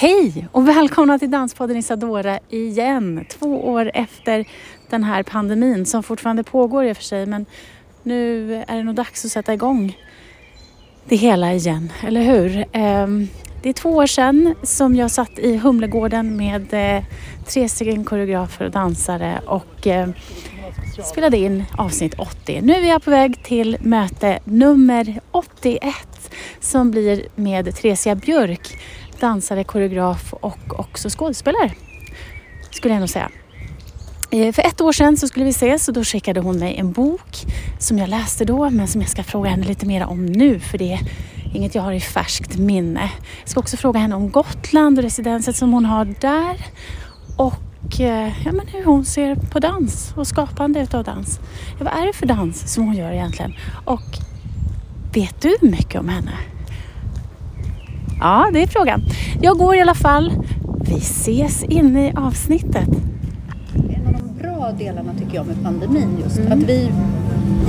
Hej 0.00 0.48
och 0.52 0.68
välkomna 0.68 1.18
till 1.18 1.30
Danspodden 1.30 1.76
Isadora 1.76 2.38
igen. 2.48 3.24
Två 3.28 3.68
år 3.68 3.90
efter 3.94 4.48
den 4.90 5.04
här 5.04 5.22
pandemin 5.22 5.86
som 5.86 6.02
fortfarande 6.02 6.42
pågår 6.44 6.84
i 6.84 6.92
och 6.92 6.96
för 6.96 7.04
sig 7.04 7.26
men 7.26 7.46
nu 8.02 8.54
är 8.68 8.76
det 8.76 8.82
nog 8.82 8.94
dags 8.94 9.24
att 9.24 9.30
sätta 9.30 9.54
igång 9.54 9.96
det 11.08 11.16
hela 11.16 11.52
igen, 11.52 11.92
eller 12.06 12.22
hur? 12.22 12.64
Ehm, 12.72 13.28
det 13.62 13.68
är 13.68 13.72
två 13.72 13.90
år 13.90 14.06
sedan 14.06 14.54
som 14.62 14.96
jag 14.96 15.10
satt 15.10 15.38
i 15.38 15.56
Humlegården 15.56 16.36
med 16.36 16.74
eh, 16.74 17.04
tre 17.46 17.68
stycken 17.68 18.04
koreografer 18.04 18.64
och 18.64 18.70
dansare 18.70 19.40
och 19.46 19.86
eh, 19.86 20.08
spelade 21.04 21.36
in 21.36 21.64
avsnitt 21.78 22.14
80. 22.18 22.60
Nu 22.62 22.72
är 22.72 22.88
jag 22.88 23.02
på 23.02 23.10
väg 23.10 23.42
till 23.42 23.76
möte 23.80 24.38
nummer 24.44 25.20
81 25.30 25.94
som 26.60 26.90
blir 26.90 27.26
med 27.34 27.74
Theresia 27.76 28.14
Björk 28.14 28.78
dansare, 29.20 29.64
koreograf 29.64 30.32
och 30.32 30.80
också 30.80 31.08
skådespelare. 31.10 31.72
Skulle 32.70 32.94
jag 32.94 33.00
nog 33.00 33.08
säga. 33.08 33.30
Eh, 34.30 34.52
för 34.52 34.62
ett 34.62 34.80
år 34.80 34.92
sedan 34.92 35.16
så 35.16 35.28
skulle 35.28 35.44
vi 35.44 35.50
ses 35.50 35.88
och 35.88 35.94
då 35.94 36.04
skickade 36.04 36.40
hon 36.40 36.58
mig 36.58 36.76
en 36.76 36.92
bok 36.92 37.46
som 37.78 37.98
jag 37.98 38.08
läste 38.08 38.44
då 38.44 38.70
men 38.70 38.88
som 38.88 39.00
jag 39.00 39.10
ska 39.10 39.22
fråga 39.22 39.50
henne 39.50 39.66
lite 39.66 39.86
mer 39.86 40.06
om 40.06 40.26
nu 40.26 40.60
för 40.60 40.78
det 40.78 40.92
är 40.92 41.00
inget 41.54 41.74
jag 41.74 41.82
har 41.82 41.92
i 41.92 42.00
färskt 42.00 42.56
minne. 42.56 43.10
Jag 43.40 43.48
ska 43.48 43.60
också 43.60 43.76
fråga 43.76 44.00
henne 44.00 44.14
om 44.14 44.30
Gotland 44.30 44.98
och 44.98 45.04
residenset 45.04 45.56
som 45.56 45.72
hon 45.72 45.84
har 45.84 46.04
där 46.04 46.66
och 47.36 48.00
eh, 48.00 48.32
ja, 48.44 48.52
men 48.52 48.66
hur 48.66 48.84
hon 48.84 49.04
ser 49.04 49.34
på 49.34 49.58
dans 49.58 50.12
och 50.16 50.26
skapande 50.26 50.80
utav 50.80 51.04
dans. 51.04 51.40
Ja, 51.78 51.84
vad 51.84 52.02
är 52.02 52.06
det 52.06 52.12
för 52.12 52.26
dans 52.26 52.72
som 52.72 52.84
hon 52.84 52.96
gör 52.96 53.12
egentligen? 53.12 53.54
Och 53.84 54.27
vet 55.12 55.40
du 55.40 55.56
mycket 55.62 56.00
om 56.00 56.08
henne? 56.08 56.32
Ja, 58.20 58.50
det 58.52 58.62
är 58.62 58.66
frågan. 58.66 59.02
Jag 59.40 59.58
går 59.58 59.76
i 59.76 59.80
alla 59.80 59.94
fall. 59.94 60.32
Vi 60.80 60.96
ses 60.96 61.62
inne 61.62 62.08
i 62.08 62.12
avsnittet. 62.16 62.88
En 63.74 64.06
av 64.06 64.12
de 64.12 64.42
bra 64.42 64.72
delarna 64.78 65.14
tycker 65.18 65.34
jag 65.34 65.46
med 65.46 65.62
pandemin 65.62 66.18
just 66.24 66.38
mm. 66.38 66.52
att 66.52 66.68
vi 66.68 66.90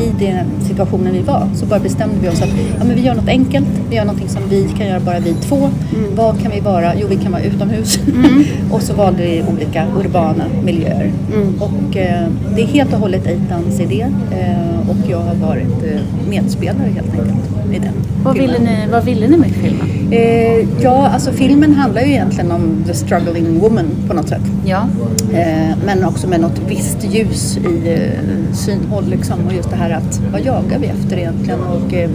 i 0.02 0.26
den 0.26 0.46
situationen 0.62 1.14
vi 1.14 1.22
var 1.22 1.48
så 1.56 1.66
bara 1.66 1.80
bestämde 1.80 2.16
vi 2.22 2.30
oss 2.30 2.42
att 2.42 2.50
ja, 2.78 2.84
men 2.84 2.96
vi 2.96 3.02
gör 3.02 3.16
något 3.16 3.28
enkelt, 3.28 3.68
vi 3.90 3.96
gör 3.96 4.06
någonting 4.06 4.30
som 4.30 4.42
vi 4.50 4.70
kan 4.78 4.88
göra 4.88 5.00
bara 5.00 5.20
vi 5.20 5.34
två. 5.34 5.56
Mm. 5.56 6.16
Vad 6.16 6.42
kan 6.42 6.52
vi 6.52 6.60
vara? 6.60 6.96
Jo, 6.96 7.08
vi 7.10 7.16
kan 7.16 7.32
vara 7.32 7.44
utomhus. 7.44 8.00
Mm. 8.08 8.44
och 8.72 8.82
så 8.82 8.94
valde 8.94 9.24
vi 9.24 9.44
olika 9.54 9.86
urbana 10.00 10.44
miljöer. 10.64 11.12
Mm. 11.34 11.62
Och 11.62 11.98
eh, 11.98 12.28
det 12.56 12.62
är 12.62 12.68
helt 12.68 12.94
och 12.94 13.00
hållet 13.00 13.28
Eitans 13.28 13.80
idé 13.80 14.08
eh, 14.32 14.90
och 14.90 15.10
jag 15.10 15.20
har 15.20 15.36
varit 15.36 15.84
eh, 15.84 16.30
medspelare 16.30 16.90
helt 16.96 17.14
enkelt 17.14 17.76
i 17.76 17.80
den 17.80 17.94
vad 18.24 18.38
ville, 18.38 18.60
ni, 18.60 18.88
vad 18.92 19.06
ville 19.06 19.28
ni 19.28 19.38
med 19.38 19.52
filmen? 19.52 19.88
Eh, 20.12 20.82
ja, 20.82 21.08
alltså 21.08 21.32
filmen 21.32 21.74
handlar 21.74 22.02
ju 22.02 22.12
egentligen 22.12 22.52
om 22.52 22.84
the 22.88 22.94
struggling 22.94 23.60
woman 23.60 23.86
på 24.08 24.14
något 24.14 24.30
sätt. 24.30 24.42
Ja. 24.66 24.88
Eh, 25.34 25.78
men 25.86 26.06
också 26.06 26.28
med 26.28 26.40
något 26.40 26.62
visst 26.68 27.04
ljus 27.14 27.58
i 27.58 27.94
eh, 27.94 28.54
synhåll 28.54 29.06
liksom. 29.10 29.48
Och 29.48 29.54
just 29.54 29.69
det 29.70 29.76
här 29.76 29.90
att 29.90 30.22
vad 30.32 30.42
jagar 30.42 30.80
vi 30.80 30.88
efter 30.88 31.18
egentligen? 31.18 31.60
Och, 31.60 31.94
eh, 31.94 32.10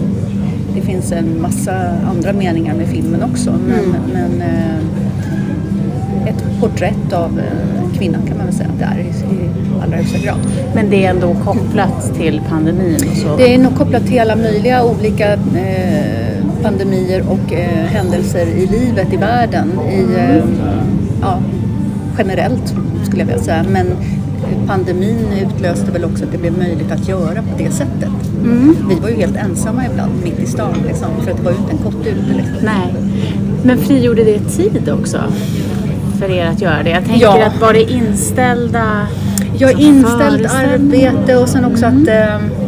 det 0.74 0.80
finns 0.80 1.12
en 1.12 1.42
massa 1.42 1.74
andra 2.10 2.32
meningar 2.32 2.74
med 2.74 2.86
filmen 2.88 3.22
också. 3.22 3.50
Men, 3.66 3.84
mm. 3.84 4.02
men 4.12 4.42
eh, 4.42 6.28
ett 6.28 6.60
porträtt 6.60 7.12
av 7.12 7.38
eh, 7.38 7.98
kvinnan 7.98 8.22
kan 8.26 8.36
man 8.36 8.46
väl 8.46 8.54
säga 8.54 8.68
att 8.68 8.78
det 8.78 8.84
är 8.84 8.98
i, 8.98 9.34
i 9.34 9.50
allra 9.82 9.96
högsta 9.96 10.18
grad. 10.18 10.38
Men 10.74 10.90
det 10.90 11.04
är 11.04 11.10
ändå 11.10 11.34
kopplat 11.44 12.14
till 12.14 12.40
pandemin? 12.48 12.98
Så. 12.98 13.36
Det 13.36 13.54
är 13.54 13.58
nog 13.58 13.76
kopplat 13.76 14.06
till 14.06 14.20
alla 14.20 14.36
möjliga 14.36 14.84
olika 14.84 15.32
eh, 15.32 16.44
pandemier 16.62 17.24
och 17.28 17.52
eh, 17.52 17.84
händelser 17.86 18.46
i 18.46 18.66
livet 18.66 19.12
i 19.12 19.16
världen. 19.16 19.72
I, 19.90 20.02
eh, 20.18 20.44
ja, 21.20 21.38
generellt 22.18 22.74
skulle 23.06 23.22
jag 23.22 23.26
vilja 23.26 23.42
säga. 23.42 23.64
Men 23.70 23.86
pandemin 24.66 25.26
utlöste 25.42 25.90
väl 25.90 26.04
också 26.04 26.24
att 26.24 26.32
det 26.32 26.38
blev 26.38 26.58
möjligt 26.58 26.92
att 26.92 27.08
göra 27.08 27.42
på 27.42 27.58
det 27.58 27.70
sättet. 27.70 28.10
Mm. 28.44 28.76
Vi 28.88 28.94
var 28.94 29.08
ju 29.08 29.14
helt 29.14 29.36
ensamma 29.36 29.86
ibland 29.86 30.12
mitt 30.24 30.38
i 30.40 30.46
stan 30.46 30.74
liksom, 30.86 31.08
för 31.22 31.30
att 31.30 31.36
det 31.36 31.42
var 31.42 31.52
ju 31.52 31.58
inte 31.58 31.72
en 31.72 31.78
kotte 31.78 32.08
ute. 32.08 32.34
Liksom. 32.36 32.56
Nej. 32.62 32.94
Men 33.62 33.78
frigjorde 33.78 34.24
det 34.24 34.38
tid 34.38 34.88
också? 34.88 35.18
för 36.18 36.30
er 36.30 36.46
att 36.46 36.60
göra 36.60 36.82
det? 36.82 36.90
Jag 36.90 37.04
tänker 37.04 37.22
ja. 37.22 37.46
att 37.46 37.60
var 37.60 37.72
det 37.72 37.92
inställda 37.92 39.06
Ja, 39.58 39.70
inställt 39.70 40.54
arbete 40.54 41.36
och 41.36 41.48
sen 41.48 41.64
också 41.64 41.86
mm. 41.86 42.02
att 42.02 42.08
eh, 42.08 42.63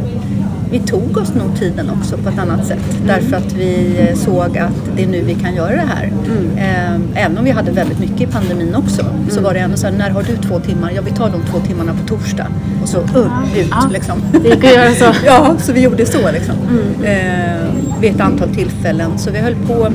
vi 0.70 0.78
tog 0.78 1.16
oss 1.16 1.34
nog 1.34 1.58
tiden 1.58 1.90
också 1.90 2.16
på 2.16 2.28
ett 2.28 2.38
annat 2.38 2.66
sätt. 2.66 2.78
Därför 3.06 3.36
att 3.36 3.52
vi 3.52 3.96
eh, 3.98 4.16
såg 4.16 4.58
att 4.58 4.96
det 4.96 5.02
är 5.02 5.06
nu 5.06 5.22
vi 5.22 5.34
kan 5.34 5.54
göra 5.54 5.72
det 5.72 5.88
här. 5.94 6.12
Mm. 6.26 6.58
Eh, 6.58 7.24
även 7.24 7.38
om 7.38 7.44
vi 7.44 7.50
hade 7.50 7.70
väldigt 7.70 7.98
mycket 7.98 8.20
i 8.20 8.26
pandemin 8.26 8.74
också 8.74 9.02
mm. 9.02 9.30
så 9.30 9.40
var 9.40 9.54
det 9.54 9.60
ändå 9.60 9.76
så 9.76 9.86
här, 9.86 9.94
när 9.94 10.10
har 10.10 10.22
du 10.22 10.36
två 10.36 10.60
timmar? 10.60 10.92
Ja, 10.94 11.02
vi 11.02 11.10
tar 11.10 11.30
de 11.30 11.42
två 11.50 11.58
timmarna 11.66 11.92
på 11.92 12.08
torsdag. 12.08 12.46
Och 12.82 12.88
så 12.88 12.98
uh, 12.98 13.58
ut 13.58 13.68
ja. 13.70 13.88
liksom. 13.92 14.18
Det 14.42 14.52
att 14.52 14.64
göra 14.64 14.94
så. 14.94 15.18
ja, 15.26 15.56
så 15.58 15.72
vi 15.72 15.80
gjorde 15.80 16.06
så 16.06 16.30
liksom. 16.32 16.54
Mm. 16.70 17.04
Eh, 17.04 18.00
vid 18.00 18.14
ett 18.14 18.20
antal 18.20 18.48
tillfällen. 18.48 19.18
Så 19.18 19.30
vi 19.30 19.38
höll 19.38 19.54
på 19.54 19.86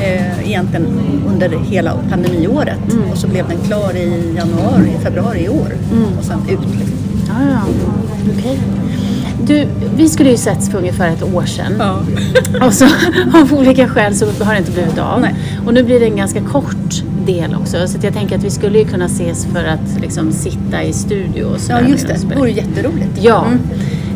eh, 0.00 0.48
egentligen 0.48 0.86
under 1.28 1.48
hela 1.48 1.92
pandemiåret. 2.10 2.92
Mm. 2.92 3.10
Och 3.10 3.18
så 3.18 3.28
blev 3.28 3.48
den 3.48 3.58
klar 3.58 3.96
i 3.96 4.34
januari, 4.36 4.96
februari 5.02 5.44
i 5.44 5.48
år. 5.48 5.72
Mm. 5.92 6.18
Och 6.18 6.24
sen 6.24 6.38
ut. 6.48 6.60
Liksom. 6.78 6.98
Ja, 7.28 7.34
ja. 7.50 7.62
Okay. 8.38 8.56
Du, 9.46 9.66
vi 9.96 10.08
skulle 10.08 10.30
ju 10.30 10.36
setts 10.36 10.70
för 10.70 10.78
ungefär 10.78 11.10
ett 11.10 11.22
år 11.22 11.44
sedan. 11.44 11.72
Ja. 11.78 12.00
och 12.66 12.74
så 12.74 12.84
av 13.34 13.54
olika 13.54 13.88
skäl 13.88 14.14
så 14.14 14.26
har 14.44 14.52
det 14.52 14.58
inte 14.58 14.72
blivit 14.72 14.98
av. 14.98 15.20
Nej. 15.20 15.34
Och 15.66 15.74
nu 15.74 15.82
blir 15.82 16.00
det 16.00 16.06
en 16.06 16.16
ganska 16.16 16.40
kort 16.40 17.02
del 17.26 17.54
också. 17.54 17.88
Så 17.88 17.98
jag 18.02 18.14
tänker 18.14 18.36
att 18.36 18.44
vi 18.44 18.50
skulle 18.50 18.78
ju 18.78 18.84
kunna 18.84 19.06
ses 19.06 19.46
för 19.46 19.64
att 19.64 20.00
liksom 20.00 20.32
sitta 20.32 20.82
i 20.82 20.92
studio 20.92 21.44
och 21.44 21.60
så 21.60 21.72
Ja, 21.72 21.80
just 21.80 22.08
det. 22.08 22.16
Det 22.28 22.36
vore 22.36 22.50
jätteroligt. 22.50 23.18
Ja. 23.20 23.46
Mm. 23.46 23.58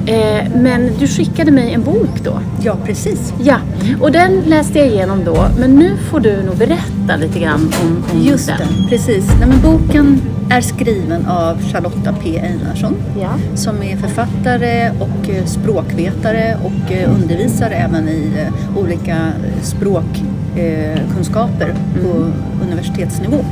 Eh, 0.08 0.44
men 0.54 0.90
du 0.98 1.06
skickade 1.06 1.50
mig 1.50 1.74
en 1.74 1.82
bok 1.82 2.24
då. 2.24 2.40
Ja, 2.62 2.76
precis. 2.84 3.32
Ja, 3.42 3.58
och 4.00 4.12
den 4.12 4.40
läste 4.40 4.78
jag 4.78 4.88
igenom 4.88 5.24
då. 5.24 5.46
Men 5.58 5.70
nu 5.70 5.96
får 5.96 6.20
du 6.20 6.42
nog 6.42 6.56
berätta 6.56 7.16
lite 7.16 7.38
grann 7.38 7.72
om, 7.82 8.04
om 8.12 8.22
Just 8.22 8.46
den. 8.46 8.58
det, 8.58 8.64
precis. 8.88 9.30
Nej, 9.38 9.48
men 9.48 9.60
boken 9.60 10.20
är 10.50 10.60
skriven 10.60 11.26
av 11.26 11.62
Charlotta 11.72 12.14
P 12.22 12.38
Einarsson 12.38 12.94
ja. 13.20 13.30
som 13.54 13.82
är 13.82 13.96
författare 13.96 14.90
och 14.90 15.30
eh, 15.30 15.44
språkvetare 15.44 16.56
och 16.64 16.92
eh, 16.92 17.14
undervisar 17.14 17.70
även 17.70 18.08
i 18.08 18.30
olika 18.76 19.32
språkkunskaper 19.62 21.68
mm. 21.68 21.76
på 22.02 22.32
universitetsnivå. 22.64 23.44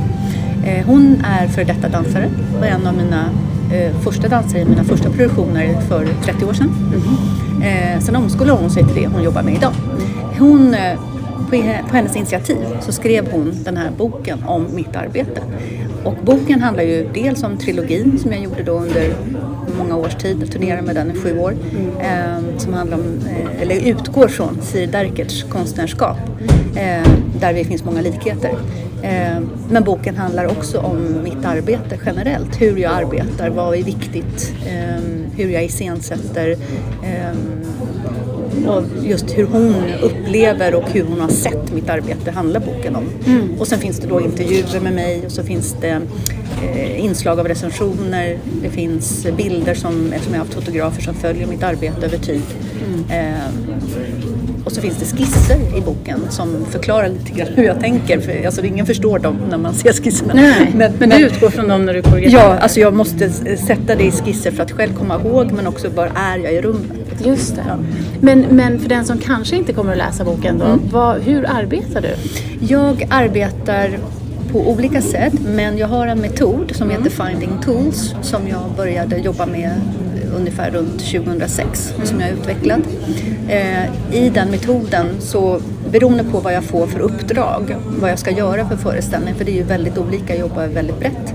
Hon 0.85 1.23
är 1.25 1.47
för 1.47 1.63
detta 1.63 1.89
dansare 1.89 2.29
och 2.59 2.65
en 2.65 2.87
av 2.87 2.93
mina 2.93 3.29
första 4.03 4.27
dansare 4.27 4.61
i 4.61 4.65
mina 4.65 4.83
första 4.83 5.09
produktioner 5.09 5.81
för 5.81 6.07
30 6.23 6.45
år 6.45 6.53
sedan. 6.53 6.69
Mm. 6.93 7.95
Eh, 7.95 7.99
sen 7.99 8.15
omskolade 8.15 8.61
hon 8.61 8.69
sig 8.69 8.83
till 8.83 8.95
det 8.95 9.07
hon 9.07 9.23
jobbar 9.23 9.43
med 9.43 9.53
idag. 9.53 9.73
Hon, 10.39 10.73
eh, 10.73 10.99
på, 11.37 11.49
på 11.89 11.95
hennes 11.95 12.15
initiativ 12.15 12.57
så 12.81 12.91
skrev 12.91 13.31
hon 13.31 13.53
den 13.63 13.77
här 13.77 13.91
boken 13.97 14.43
om 14.43 14.65
mitt 14.75 14.95
arbete. 14.95 15.41
Och 16.03 16.15
boken 16.23 16.61
handlar 16.61 16.83
ju 16.83 17.09
dels 17.13 17.43
om 17.43 17.57
trilogin 17.57 18.19
som 18.19 18.31
jag 18.31 18.41
gjorde 18.41 18.63
då 18.63 18.71
under 18.71 19.13
många 19.77 19.95
års 19.95 20.15
tid, 20.15 20.37
jag 20.41 20.51
turnerade 20.51 20.81
med 20.81 20.95
den 20.95 21.11
i 21.11 21.15
sju 21.15 21.39
år, 21.39 21.53
mm. 21.71 21.97
eh, 21.97 22.57
som 22.57 22.73
handlar 22.73 22.97
om, 22.97 23.19
eh, 23.29 23.61
eller 23.61 23.75
utgår 23.75 24.27
från 24.27 24.57
Siri 24.61 24.85
Derkerts 24.85 25.43
konstnärskap, 25.43 26.17
eh, 26.75 27.11
där 27.39 27.53
det 27.53 27.65
finns 27.65 27.83
många 27.83 28.01
likheter. 28.01 28.51
Eh, 29.07 29.39
men 29.69 29.83
boken 29.83 30.15
handlar 30.15 30.45
också 30.45 30.79
om 30.79 31.23
mitt 31.23 31.45
arbete 31.45 31.99
generellt, 32.05 32.61
hur 32.61 32.77
jag 32.77 32.93
arbetar, 32.93 33.49
vad 33.49 33.75
är 33.77 33.83
viktigt, 33.83 34.53
eh, 34.65 35.03
hur 35.35 35.49
jag 35.49 35.63
iscensätter 35.65 36.55
eh, 37.03 37.37
och 38.67 38.83
just 39.03 39.37
hur 39.37 39.45
hon 39.45 39.75
upplever 40.01 40.75
och 40.75 40.89
hur 40.91 41.03
hon 41.03 41.19
har 41.19 41.29
sett 41.29 41.73
mitt 41.73 41.89
arbete 41.89 42.31
handlar 42.31 42.59
boken 42.59 42.95
om. 42.95 43.09
Mm. 43.25 43.59
Och 43.59 43.67
sen 43.67 43.79
finns 43.79 43.99
det 43.99 44.07
då 44.07 44.21
intervjuer 44.21 44.79
med 44.79 44.93
mig 44.93 45.25
och 45.25 45.31
så 45.31 45.43
finns 45.43 45.75
det 45.81 46.01
inslag 46.97 47.39
av 47.39 47.47
recensioner, 47.47 48.37
det 48.61 48.69
finns 48.69 49.27
bilder 49.37 49.73
som, 49.73 50.13
eftersom 50.13 50.33
jag 50.33 50.41
har 50.41 50.45
haft 50.45 50.53
fotografer 50.53 51.01
som 51.01 51.13
följer 51.13 51.47
mitt 51.47 51.63
arbete 51.63 52.05
över 52.05 52.17
tid. 52.17 52.41
Mm. 52.87 53.33
Och 54.67 54.73
så 54.73 54.81
finns 54.81 54.97
det 54.97 55.17
skisser 55.17 55.77
i 55.77 55.81
boken 55.81 56.19
som 56.29 56.65
förklarar 56.71 57.09
lite 57.09 57.31
grann 57.31 57.47
hur 57.55 57.63
jag 57.63 57.79
tänker. 57.79 58.19
För, 58.19 58.45
alltså, 58.45 58.65
ingen 58.65 58.85
förstår 58.85 59.19
dem 59.19 59.37
när 59.49 59.57
man 59.57 59.73
ser 59.73 59.93
skisserna. 59.93 60.33
Nej, 60.33 60.71
men, 60.75 60.93
men, 60.99 61.09
du 61.09 61.17
utgår 61.17 61.49
från 61.49 61.67
dem 61.67 61.85
när 61.85 61.93
du 61.93 62.01
koreograferar? 62.01 62.53
Ja, 62.53 62.59
alltså 62.59 62.79
jag 62.79 62.93
måste 62.93 63.29
sätta 63.57 63.95
det 63.95 64.03
i 64.03 64.11
skisser 64.11 64.51
för 64.51 64.63
att 64.63 64.71
själv 64.71 64.93
komma 64.93 65.21
ihåg 65.21 65.51
men 65.51 65.67
också 65.67 65.89
var 65.89 66.11
är 66.15 66.37
jag 66.37 66.53
i 66.53 66.61
rummet. 66.61 67.25
Just 67.25 67.55
det. 67.55 67.63
Ja. 67.67 67.77
Men, 68.21 68.45
men 68.49 68.79
för 68.79 68.89
den 68.89 69.05
som 69.05 69.17
kanske 69.17 69.55
inte 69.55 69.73
kommer 69.73 69.91
att 69.91 69.97
läsa 69.97 70.23
boken 70.23 70.57
då, 70.57 70.65
mm. 70.65 70.79
vad, 70.91 71.21
hur 71.21 71.45
arbetar 71.49 72.01
du? 72.01 72.15
Jag 72.67 73.07
arbetar 73.09 73.99
på 74.51 74.69
olika 74.69 75.01
sätt 75.01 75.33
men 75.45 75.77
jag 75.77 75.87
har 75.87 76.07
en 76.07 76.19
metod 76.19 76.75
som 76.75 76.89
mm. 76.89 77.03
heter 77.03 77.25
Finding 77.25 77.61
Tools 77.63 78.15
som 78.21 78.47
jag 78.47 78.71
började 78.77 79.17
jobba 79.17 79.45
med 79.45 79.71
ungefär 80.37 80.71
runt 80.71 80.99
2006 80.99 81.93
mm. 81.95 82.07
som 82.07 82.21
jag 82.21 82.29
utvecklat. 82.29 82.79
Eh, 83.49 84.15
I 84.15 84.29
den 84.29 84.51
metoden 84.51 85.05
så 85.19 85.61
beroende 85.91 86.23
på 86.23 86.39
vad 86.39 86.53
jag 86.53 86.63
får 86.63 86.87
för 86.87 86.99
uppdrag, 86.99 87.75
vad 87.99 88.11
jag 88.11 88.19
ska 88.19 88.31
göra 88.31 88.69
för 88.69 88.77
föreställning, 88.77 89.35
för 89.35 89.45
det 89.45 89.51
är 89.51 89.55
ju 89.55 89.63
väldigt 89.63 89.97
olika, 89.97 90.33
jag 90.33 90.39
jobbar 90.39 90.67
väldigt 90.67 90.99
brett. 90.99 91.33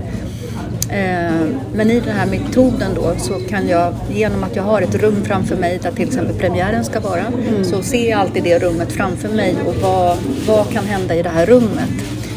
Eh, 0.89 1.47
men 1.73 1.91
i 1.91 1.99
den 1.99 2.15
här 2.15 2.25
metoden 2.25 2.91
då 2.95 3.13
så 3.17 3.33
kan 3.33 3.67
jag 3.67 3.93
genom 4.13 4.43
att 4.43 4.55
jag 4.55 4.63
har 4.63 4.81
ett 4.81 4.95
rum 4.95 5.23
framför 5.25 5.55
mig 5.55 5.79
där 5.83 5.91
till 5.91 6.07
exempel 6.07 6.35
premiären 6.35 6.85
ska 6.85 6.99
vara 6.99 7.25
mm. 7.49 7.63
så 7.63 7.83
ser 7.83 8.09
jag 8.09 8.19
alltid 8.19 8.43
det 8.43 8.59
rummet 8.59 8.91
framför 8.91 9.29
mig 9.29 9.55
och 9.67 9.75
vad, 9.75 10.17
vad 10.47 10.69
kan 10.71 10.85
hända 10.85 11.15
i 11.15 11.21
det 11.21 11.29
här 11.29 11.45
rummet. 11.45 11.89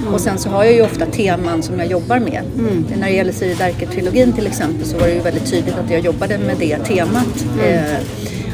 Mm. 0.06 0.14
Och 0.14 0.20
sen 0.20 0.38
så 0.38 0.48
har 0.48 0.64
jag 0.64 0.74
ju 0.74 0.82
ofta 0.82 1.06
teman 1.06 1.62
som 1.62 1.78
jag 1.78 1.88
jobbar 1.88 2.18
med. 2.18 2.42
Mm. 2.58 2.84
När 2.96 3.06
det 3.06 3.12
gäller 3.12 3.32
Siri 3.32 3.54
Derker-trilogin 3.54 4.32
till 4.32 4.46
exempel 4.46 4.86
så 4.86 4.98
var 4.98 5.06
det 5.06 5.14
ju 5.14 5.20
väldigt 5.20 5.50
tydligt 5.50 5.74
att 5.84 5.90
jag 5.90 6.00
jobbade 6.00 6.38
med 6.38 6.56
det 6.58 6.76
temat. 6.78 7.44
Mm. 7.54 7.74
Eh, 7.74 7.98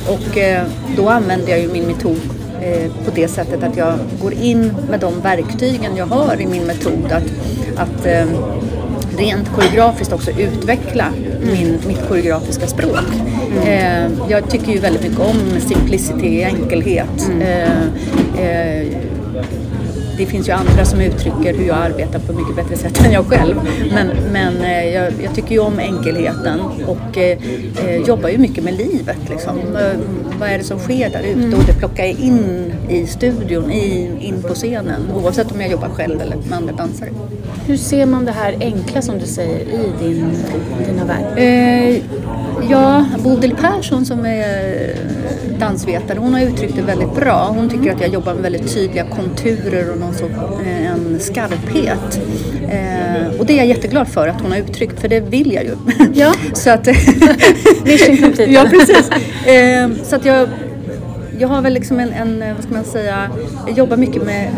och 0.08 0.38
eh, 0.38 0.62
då 0.96 1.08
använder 1.08 1.48
jag 1.48 1.60
ju 1.60 1.68
min 1.72 1.86
metod 1.86 2.20
eh, 2.62 2.90
på 3.04 3.10
det 3.14 3.28
sättet 3.28 3.62
att 3.62 3.76
jag 3.76 3.94
går 4.22 4.32
in 4.32 4.72
med 4.90 5.00
de 5.00 5.20
verktygen 5.20 5.96
jag 5.96 6.06
har 6.06 6.40
i 6.40 6.46
min 6.46 6.64
metod. 6.64 7.12
Att, 7.12 7.32
att 7.76 8.06
eh, 8.06 8.26
rent 9.18 9.48
koreografiskt 9.48 10.12
också 10.12 10.30
utveckla 10.30 11.06
min, 11.40 11.78
mitt 11.86 12.08
koreografiska 12.08 12.66
språk. 12.66 13.08
Mm. 13.52 13.68
Eh, 13.68 14.18
jag 14.28 14.50
tycker 14.50 14.72
ju 14.72 14.78
väldigt 14.78 15.02
mycket 15.02 15.20
om 15.20 15.60
simplicity, 15.60 16.42
enkelhet. 16.42 17.30
Det 20.18 20.26
finns 20.26 20.48
ju 20.48 20.52
andra 20.52 20.84
som 20.84 21.00
uttrycker 21.00 21.54
hur 21.54 21.66
jag 21.66 21.76
arbetar 21.76 22.18
på 22.18 22.32
mycket 22.32 22.56
bättre 22.56 22.76
sätt 22.76 23.06
än 23.06 23.12
jag 23.12 23.26
själv. 23.26 23.56
Men, 23.94 24.08
men 24.32 24.60
eh, 24.60 24.88
jag, 24.88 25.12
jag 25.22 25.34
tycker 25.34 25.50
ju 25.50 25.58
om 25.58 25.78
enkelheten 25.78 26.60
och 26.86 27.18
eh, 27.18 27.38
eh, 27.86 27.96
jobbar 27.96 28.28
ju 28.28 28.38
mycket 28.38 28.64
med 28.64 28.74
livet. 28.74 29.18
Liksom. 29.30 29.58
Eh, 29.58 29.98
vad 30.40 30.48
är 30.48 30.58
det 30.58 30.64
som 30.64 30.78
sker 30.78 31.10
där 31.10 31.20
ute? 31.20 31.40
Mm. 31.40 31.54
Och 31.54 31.64
det 31.66 31.72
plockar 31.72 32.04
jag 32.04 32.12
in 32.20 32.72
i 32.88 33.06
studion, 33.06 33.72
i, 33.72 34.10
in 34.20 34.42
på 34.42 34.54
scenen. 34.54 35.02
Oavsett 35.14 35.52
om 35.52 35.60
jag 35.60 35.70
jobbar 35.70 35.88
själv 35.88 36.20
eller 36.20 36.36
med 36.36 36.58
andra 36.58 36.74
dansare. 36.74 37.10
Hur 37.66 37.76
ser 37.76 38.06
man 38.06 38.24
det 38.24 38.32
här 38.32 38.56
enkla 38.60 39.02
som 39.02 39.18
du 39.18 39.26
säger 39.26 39.60
i 39.60 39.92
din, 40.00 40.36
dina 40.86 41.04
verk? 41.04 41.38
Eh, 41.38 42.02
ja, 42.70 43.04
Bodil 43.24 43.54
Persson 43.54 44.06
som 44.06 44.26
är 44.26 44.94
dansvetare, 45.58 46.18
hon 46.18 46.34
har 46.34 46.40
uttryckt 46.40 46.76
det 46.76 46.82
väldigt 46.82 47.14
bra. 47.14 47.54
Hon 47.56 47.70
tycker 47.70 47.92
att 47.92 48.00
jag 48.00 48.10
jobbar 48.10 48.34
med 48.34 48.42
väldigt 48.42 48.74
tydliga 48.74 49.04
konturer 49.04 49.90
och 49.90 49.98
någon 49.98 50.14
sorts, 50.14 50.34
eh, 50.66 50.92
en 50.92 51.20
skarphet. 51.20 52.20
Eh, 52.70 53.40
och 53.40 53.46
det 53.46 53.52
är 53.52 53.56
jag 53.56 53.66
jätteglad 53.66 54.08
för 54.08 54.28
att 54.28 54.40
hon 54.40 54.52
har 54.52 54.58
uttryckt, 54.58 55.00
för 55.00 55.08
det 55.08 55.20
vill 55.20 55.52
jag 55.52 55.64
ju. 55.64 55.76
Ja. 56.14 56.34
så 56.52 56.70
att, 56.70 56.86
Ja, 58.48 58.66
precis. 58.70 59.10
Eh, 59.46 59.90
så 60.04 60.16
att 60.16 60.24
jag 60.24 60.48
jag 61.42 61.48
har 61.48 61.62
väl 61.62 61.72
liksom 61.72 62.00
en, 62.00 62.12
en, 62.12 62.54
vad 62.54 62.64
ska 62.64 62.74
man 62.74 62.84
säga, 62.84 63.30
jag 63.66 63.78
jobbar 63.78 63.96
mycket 63.96 64.22
med 64.22 64.50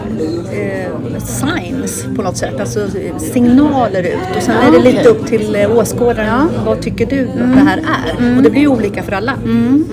eh, 0.53 1.19
signs 1.19 2.07
på 2.17 2.23
något 2.23 2.37
sätt, 2.37 2.61
alltså 2.61 2.89
signaler 3.19 4.03
ut 4.03 4.37
och 4.37 4.43
sen 4.43 4.57
är 4.57 4.73
det 4.73 4.79
lite 4.79 5.09
upp 5.09 5.27
till 5.27 5.57
eh, 5.57 5.77
åskådaren, 5.79 6.29
ja. 6.29 6.65
vad 6.67 6.83
tycker 6.83 7.07
du 7.07 7.19
mm. 7.19 7.51
att 7.51 7.57
det 7.57 7.71
här 7.71 7.79
är? 7.79 8.19
Mm. 8.19 8.37
Och 8.37 8.43
det 8.43 8.51
blir 8.51 8.61
ju 8.61 8.69
olika 8.69 9.03
för 9.03 9.13
alla. 9.13 9.33
Mm. 9.45 9.85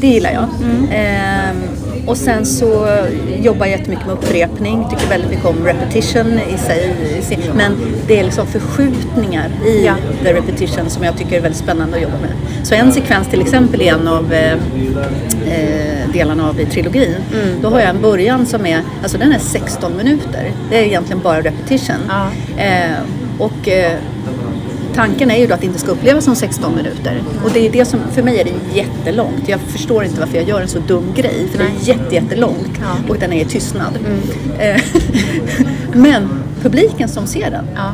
Det 0.00 0.06
gillar 0.06 0.30
jag. 0.32 0.48
Eh, 0.90 1.50
och 2.06 2.16
sen 2.16 2.46
så 2.46 2.88
jobbar 3.42 3.66
jag 3.66 3.78
jättemycket 3.78 4.06
med 4.06 4.14
upprepning, 4.14 4.86
tycker 4.90 5.08
väldigt 5.08 5.30
mycket 5.30 5.44
om 5.44 5.64
repetition 5.64 6.40
i 6.54 6.58
sig. 6.58 6.94
Men 7.54 7.72
det 8.06 8.18
är 8.18 8.24
liksom 8.24 8.46
förskjutningar 8.46 9.50
i 9.66 9.84
ja. 9.84 9.94
the 10.22 10.32
repetition 10.32 10.90
som 10.90 11.04
jag 11.04 11.16
tycker 11.16 11.36
är 11.36 11.40
väldigt 11.40 11.60
spännande 11.60 11.96
att 11.96 12.02
jobba 12.02 12.18
med. 12.18 12.30
Så 12.66 12.74
en 12.74 12.92
sekvens 12.92 13.28
till 13.28 13.40
exempel 13.40 13.82
i 13.82 13.88
en 13.88 14.08
av 14.08 14.32
eh, 14.32 14.52
eh 14.52 15.96
delarna 16.12 16.48
av 16.48 16.60
i 16.60 16.66
trilogin, 16.66 17.14
mm. 17.34 17.62
då 17.62 17.68
har 17.68 17.80
jag 17.80 17.88
en 17.88 18.02
början 18.02 18.46
som 18.46 18.66
är, 18.66 18.80
alltså 19.02 19.18
den 19.18 19.32
är 19.32 19.38
16 19.38 19.96
minuter. 19.96 20.52
Det 20.70 20.78
är 20.78 20.82
egentligen 20.82 21.22
bara 21.22 21.40
repetition. 21.42 21.96
Ja. 22.08 22.28
Eh, 22.62 22.96
och 23.38 23.68
eh, 23.68 23.92
tanken 24.96 25.30
är 25.30 25.36
ju 25.36 25.46
då 25.46 25.54
att 25.54 25.60
det 25.60 25.66
inte 25.66 25.78
ska 25.78 25.90
upplevas 25.90 26.24
som 26.24 26.36
16 26.36 26.76
minuter. 26.76 27.22
Och 27.44 27.50
det 27.54 27.66
är 27.66 27.72
det 27.72 27.84
som, 27.84 28.00
för 28.12 28.22
mig 28.22 28.40
är 28.40 28.44
det 28.44 28.78
jättelångt. 28.78 29.48
Jag 29.48 29.60
förstår 29.60 30.04
inte 30.04 30.20
varför 30.20 30.36
jag 30.36 30.48
gör 30.48 30.60
en 30.60 30.68
så 30.68 30.78
dum 30.78 31.14
grej. 31.16 31.48
För 31.52 31.58
Nej. 31.58 31.72
det 31.84 31.90
är 31.90 31.96
jätte, 31.96 32.14
jättelångt 32.14 32.80
ja. 32.80 33.12
och 33.12 33.18
den 33.18 33.32
är 33.32 33.42
i 33.42 33.44
tystnad. 33.44 33.98
Mm. 34.06 34.76
Eh, 34.76 34.82
men 35.92 36.28
publiken 36.62 37.08
som 37.08 37.26
ser 37.26 37.50
den, 37.50 37.64
ja. 37.74 37.92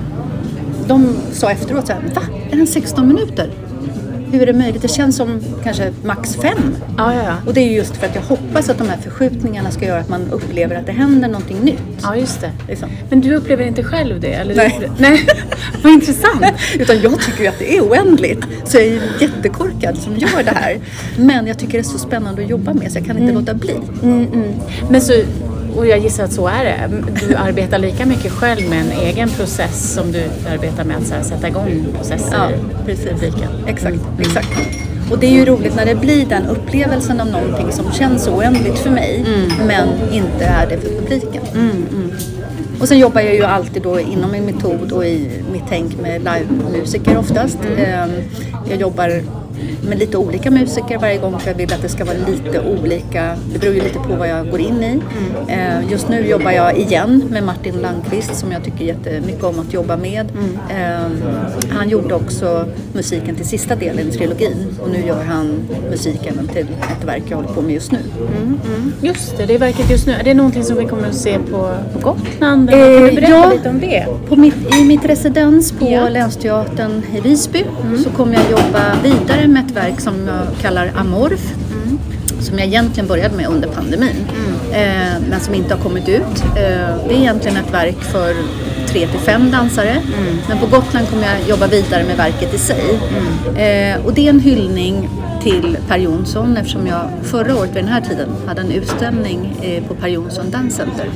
de 0.86 1.16
sa 1.32 1.50
efteråt 1.50 1.86
så 1.86 1.92
här, 1.92 2.02
va? 2.14 2.22
Är 2.50 2.56
den 2.56 2.66
16 2.66 3.08
minuter? 3.08 3.50
Hur 4.32 4.42
är 4.42 4.46
det 4.46 4.52
möjligt? 4.52 4.82
Det 4.82 4.88
känns 4.88 5.16
som 5.16 5.40
kanske 5.64 5.92
max 6.04 6.36
fem. 6.36 6.76
Ja, 6.96 7.14
ja, 7.14 7.22
ja. 7.24 7.36
Och 7.46 7.54
det 7.54 7.60
är 7.60 7.72
just 7.72 7.96
för 7.96 8.06
att 8.06 8.14
jag 8.14 8.22
hoppas 8.22 8.68
att 8.68 8.78
de 8.78 8.88
här 8.88 8.96
förskjutningarna 8.96 9.70
ska 9.70 9.86
göra 9.86 10.00
att 10.00 10.08
man 10.08 10.30
upplever 10.30 10.76
att 10.76 10.86
det 10.86 10.92
händer 10.92 11.28
någonting 11.28 11.60
nytt. 11.60 11.82
Ja, 12.02 12.16
just 12.16 12.40
det. 12.40 12.50
Liksom. 12.68 12.88
Men 13.10 13.20
du 13.20 13.34
upplever 13.34 13.64
inte 13.64 13.84
själv 13.84 14.20
det? 14.20 14.32
Eller 14.32 14.54
Nej. 14.54 14.90
Nej. 14.98 15.26
Vad 15.82 15.92
intressant. 15.92 16.44
Utan 16.78 17.00
jag 17.00 17.20
tycker 17.20 17.40
ju 17.42 17.46
att 17.46 17.58
det 17.58 17.76
är 17.76 17.80
oändligt. 17.80 18.46
Så 18.64 18.76
jag 18.76 18.86
är 18.86 19.00
jättekorkad 19.20 19.98
som 19.98 20.16
gör 20.16 20.42
det 20.44 20.50
här. 20.50 20.78
Men 21.16 21.46
jag 21.46 21.58
tycker 21.58 21.72
det 21.72 21.78
är 21.78 21.82
så 21.82 21.98
spännande 21.98 22.42
att 22.42 22.50
jobba 22.50 22.74
med 22.74 22.92
så 22.92 22.98
jag 22.98 23.06
kan 23.06 23.16
inte 23.16 23.30
mm. 23.30 23.40
låta 23.40 23.54
bli. 23.54 23.76
Mm, 24.02 24.26
mm. 24.32 24.52
Men 24.90 25.00
så 25.00 25.12
och 25.76 25.86
jag 25.86 25.98
gissar 25.98 26.24
att 26.24 26.32
så 26.32 26.48
är 26.48 26.64
det. 26.64 26.90
Du 27.28 27.34
arbetar 27.34 27.78
lika 27.78 28.06
mycket 28.06 28.32
själv 28.32 28.70
med 28.70 28.80
en 28.80 28.92
egen 28.92 29.28
process 29.28 29.94
som 29.94 30.12
du 30.12 30.24
arbetar 30.52 30.84
med 30.84 30.96
att 30.96 31.10
här, 31.10 31.22
sätta 31.22 31.48
igång 31.48 31.86
processer 31.96 32.50
ja, 32.50 32.84
precis. 32.86 33.06
i 33.06 33.08
publiken. 33.08 33.48
Exakt, 33.66 33.94
mm. 33.94 34.20
exakt. 34.20 34.48
Och 35.10 35.18
det 35.18 35.26
är 35.26 35.30
ju 35.30 35.44
roligt 35.44 35.76
när 35.76 35.86
det 35.86 35.94
blir 35.94 36.26
den 36.26 36.46
upplevelsen 36.46 37.20
av 37.20 37.26
någonting 37.26 37.72
som 37.72 37.92
känns 37.92 38.28
oändligt 38.28 38.78
för 38.78 38.90
mig 38.90 39.24
mm. 39.26 39.66
men 39.66 39.88
inte 40.12 40.44
är 40.44 40.66
det 40.66 40.78
för 40.78 40.88
publiken. 40.88 41.42
Mm, 41.54 41.70
mm. 41.70 42.12
och 42.80 42.88
sen 42.88 42.98
jobbar 42.98 43.20
jag 43.20 43.34
ju 43.34 43.44
alltid 43.44 43.82
då 43.82 44.00
inom 44.00 44.32
min 44.32 44.44
metod 44.44 44.92
och 44.92 45.06
i 45.06 45.42
mitt 45.52 45.62
tänk 45.68 46.00
med 46.00 46.20
livemusiker 46.22 47.18
oftast. 47.18 47.58
Mm. 47.64 47.78
Ehm, 47.78 48.10
jag 48.68 48.80
jobbar 48.80 49.22
med 49.88 49.98
lite 49.98 50.16
olika 50.16 50.50
musiker 50.50 50.98
varje 50.98 51.18
gång 51.18 51.40
för 51.40 51.50
jag 51.50 51.56
vill 51.56 51.72
att 51.72 51.82
det 51.82 51.88
ska 51.88 52.04
vara 52.04 52.16
lite 52.28 52.60
olika. 52.60 53.36
Det 53.52 53.58
beror 53.58 53.74
ju 53.74 53.80
lite 53.80 53.98
på 53.98 54.16
vad 54.16 54.28
jag 54.28 54.50
går 54.50 54.60
in 54.60 54.82
i. 54.82 55.00
Mm. 55.48 55.88
Just 55.90 56.08
nu 56.08 56.26
jobbar 56.26 56.50
jag 56.50 56.78
igen 56.78 57.24
med 57.30 57.44
Martin 57.44 57.74
Landqvist 57.74 58.34
som 58.34 58.52
jag 58.52 58.64
tycker 58.64 58.84
jättemycket 58.84 59.44
om 59.44 59.58
att 59.58 59.72
jobba 59.72 59.96
med. 59.96 60.30
Mm. 60.30 60.58
Ehm, 60.70 61.22
han 61.70 61.88
gjorde 61.88 62.14
också 62.14 62.66
musiken 62.92 63.34
till 63.36 63.46
sista 63.46 63.76
delen 63.76 64.08
i 64.08 64.12
trilogin 64.12 64.66
och 64.82 64.90
nu 64.90 65.06
gör 65.06 65.22
han 65.24 65.68
musiken 65.90 66.48
till 66.52 66.66
ett 66.98 67.04
verk 67.04 67.22
jag 67.28 67.36
håller 67.36 67.48
på 67.48 67.62
med 67.62 67.74
just 67.74 67.92
nu. 67.92 67.98
Mm, 68.36 68.60
mm. 68.66 68.92
Just 69.00 69.36
det, 69.36 69.46
det 69.46 69.54
är 69.54 69.58
verket 69.58 69.90
just 69.90 70.06
nu. 70.06 70.12
Är 70.12 70.24
det 70.24 70.34
någonting 70.34 70.64
som 70.64 70.76
vi 70.76 70.84
kommer 70.84 71.08
att 71.08 71.14
se 71.14 71.38
på, 71.38 71.74
på 71.92 71.98
Gotland? 71.98 72.70
Eh, 72.70 72.76
kan 72.76 73.06
du 73.06 73.14
berätta 73.14 73.30
ja, 73.30 73.52
lite 73.52 73.68
om 73.68 73.80
det? 73.80 74.06
På 74.28 74.36
mitt, 74.36 74.76
I 74.80 74.84
mitt 74.84 75.04
residens 75.04 75.72
på 75.72 75.90
ja. 75.90 76.08
Länsteatern 76.08 77.02
i 77.16 77.20
Visby 77.20 77.64
mm. 77.84 77.98
så 77.98 78.10
kommer 78.10 78.34
jag 78.34 78.50
jobba 78.50 78.96
vidare 79.02 79.41
med 79.48 79.66
ett 79.66 79.76
verk 79.76 80.00
som 80.00 80.26
jag 80.26 80.62
kallar 80.62 80.92
Amorf. 80.96 81.54
Mm. 81.72 81.98
Som 82.40 82.58
jag 82.58 82.66
egentligen 82.68 83.08
började 83.08 83.36
med 83.36 83.46
under 83.46 83.68
pandemin. 83.68 84.16
Mm. 84.36 84.72
Eh, 84.72 85.28
men 85.30 85.40
som 85.40 85.54
inte 85.54 85.74
har 85.74 85.82
kommit 85.82 86.08
ut. 86.08 86.44
Eh, 86.44 86.96
det 87.08 87.14
är 87.14 87.18
egentligen 87.18 87.56
ett 87.56 87.74
verk 87.74 88.02
för 88.02 88.34
tre 88.86 89.06
till 89.06 89.20
fem 89.20 89.50
dansare. 89.50 89.90
Mm. 89.90 90.36
Men 90.48 90.58
på 90.58 90.66
Gotland 90.66 91.08
kommer 91.08 91.22
jag 91.22 91.48
jobba 91.48 91.66
vidare 91.66 92.04
med 92.04 92.16
verket 92.16 92.54
i 92.54 92.58
sig. 92.58 93.00
Mm. 93.08 93.96
Eh, 93.96 94.06
och 94.06 94.14
det 94.14 94.26
är 94.26 94.30
en 94.30 94.40
hyllning 94.40 95.08
till 95.42 95.76
Per 95.88 95.98
Jonsson 95.98 96.56
eftersom 96.56 96.86
jag 96.86 97.10
förra 97.22 97.56
året 97.56 97.70
vid 97.70 97.84
den 97.84 97.92
här 97.92 98.00
tiden 98.00 98.28
hade 98.46 98.60
en 98.60 98.72
utställning 98.72 99.56
eh, 99.62 99.84
på 99.84 99.94
Per 99.94 100.08
Jonsson 100.08 100.50
Dance 100.50 100.76
Center 100.76 101.06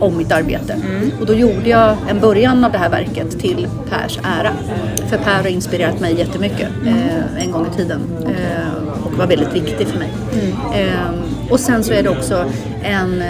om 0.00 0.16
mitt 0.16 0.32
arbete. 0.32 0.72
Mm. 0.72 1.10
Och 1.20 1.26
då 1.26 1.34
gjorde 1.34 1.68
jag 1.68 1.96
en 2.08 2.20
början 2.20 2.64
av 2.64 2.72
det 2.72 2.78
här 2.78 2.90
verket 2.90 3.40
till 3.40 3.68
Pers 3.90 4.18
ära. 4.22 4.52
För 5.08 5.18
Per 5.18 5.42
har 5.42 5.46
inspirerat 5.46 6.00
mig 6.00 6.18
jättemycket 6.18 6.68
eh, 6.86 7.44
en 7.44 7.50
gång 7.50 7.66
i 7.72 7.76
tiden 7.76 8.00
och 9.04 9.12
var 9.12 9.26
väldigt 9.26 9.54
viktig 9.54 9.86
för 9.86 9.98
mig. 9.98 10.10
Mm. 10.74 11.20
och 11.50 11.60
sen 11.60 11.84
så 11.84 11.92
är 11.92 12.02
det 12.02 12.08
också 12.08 12.44
en 12.82 13.22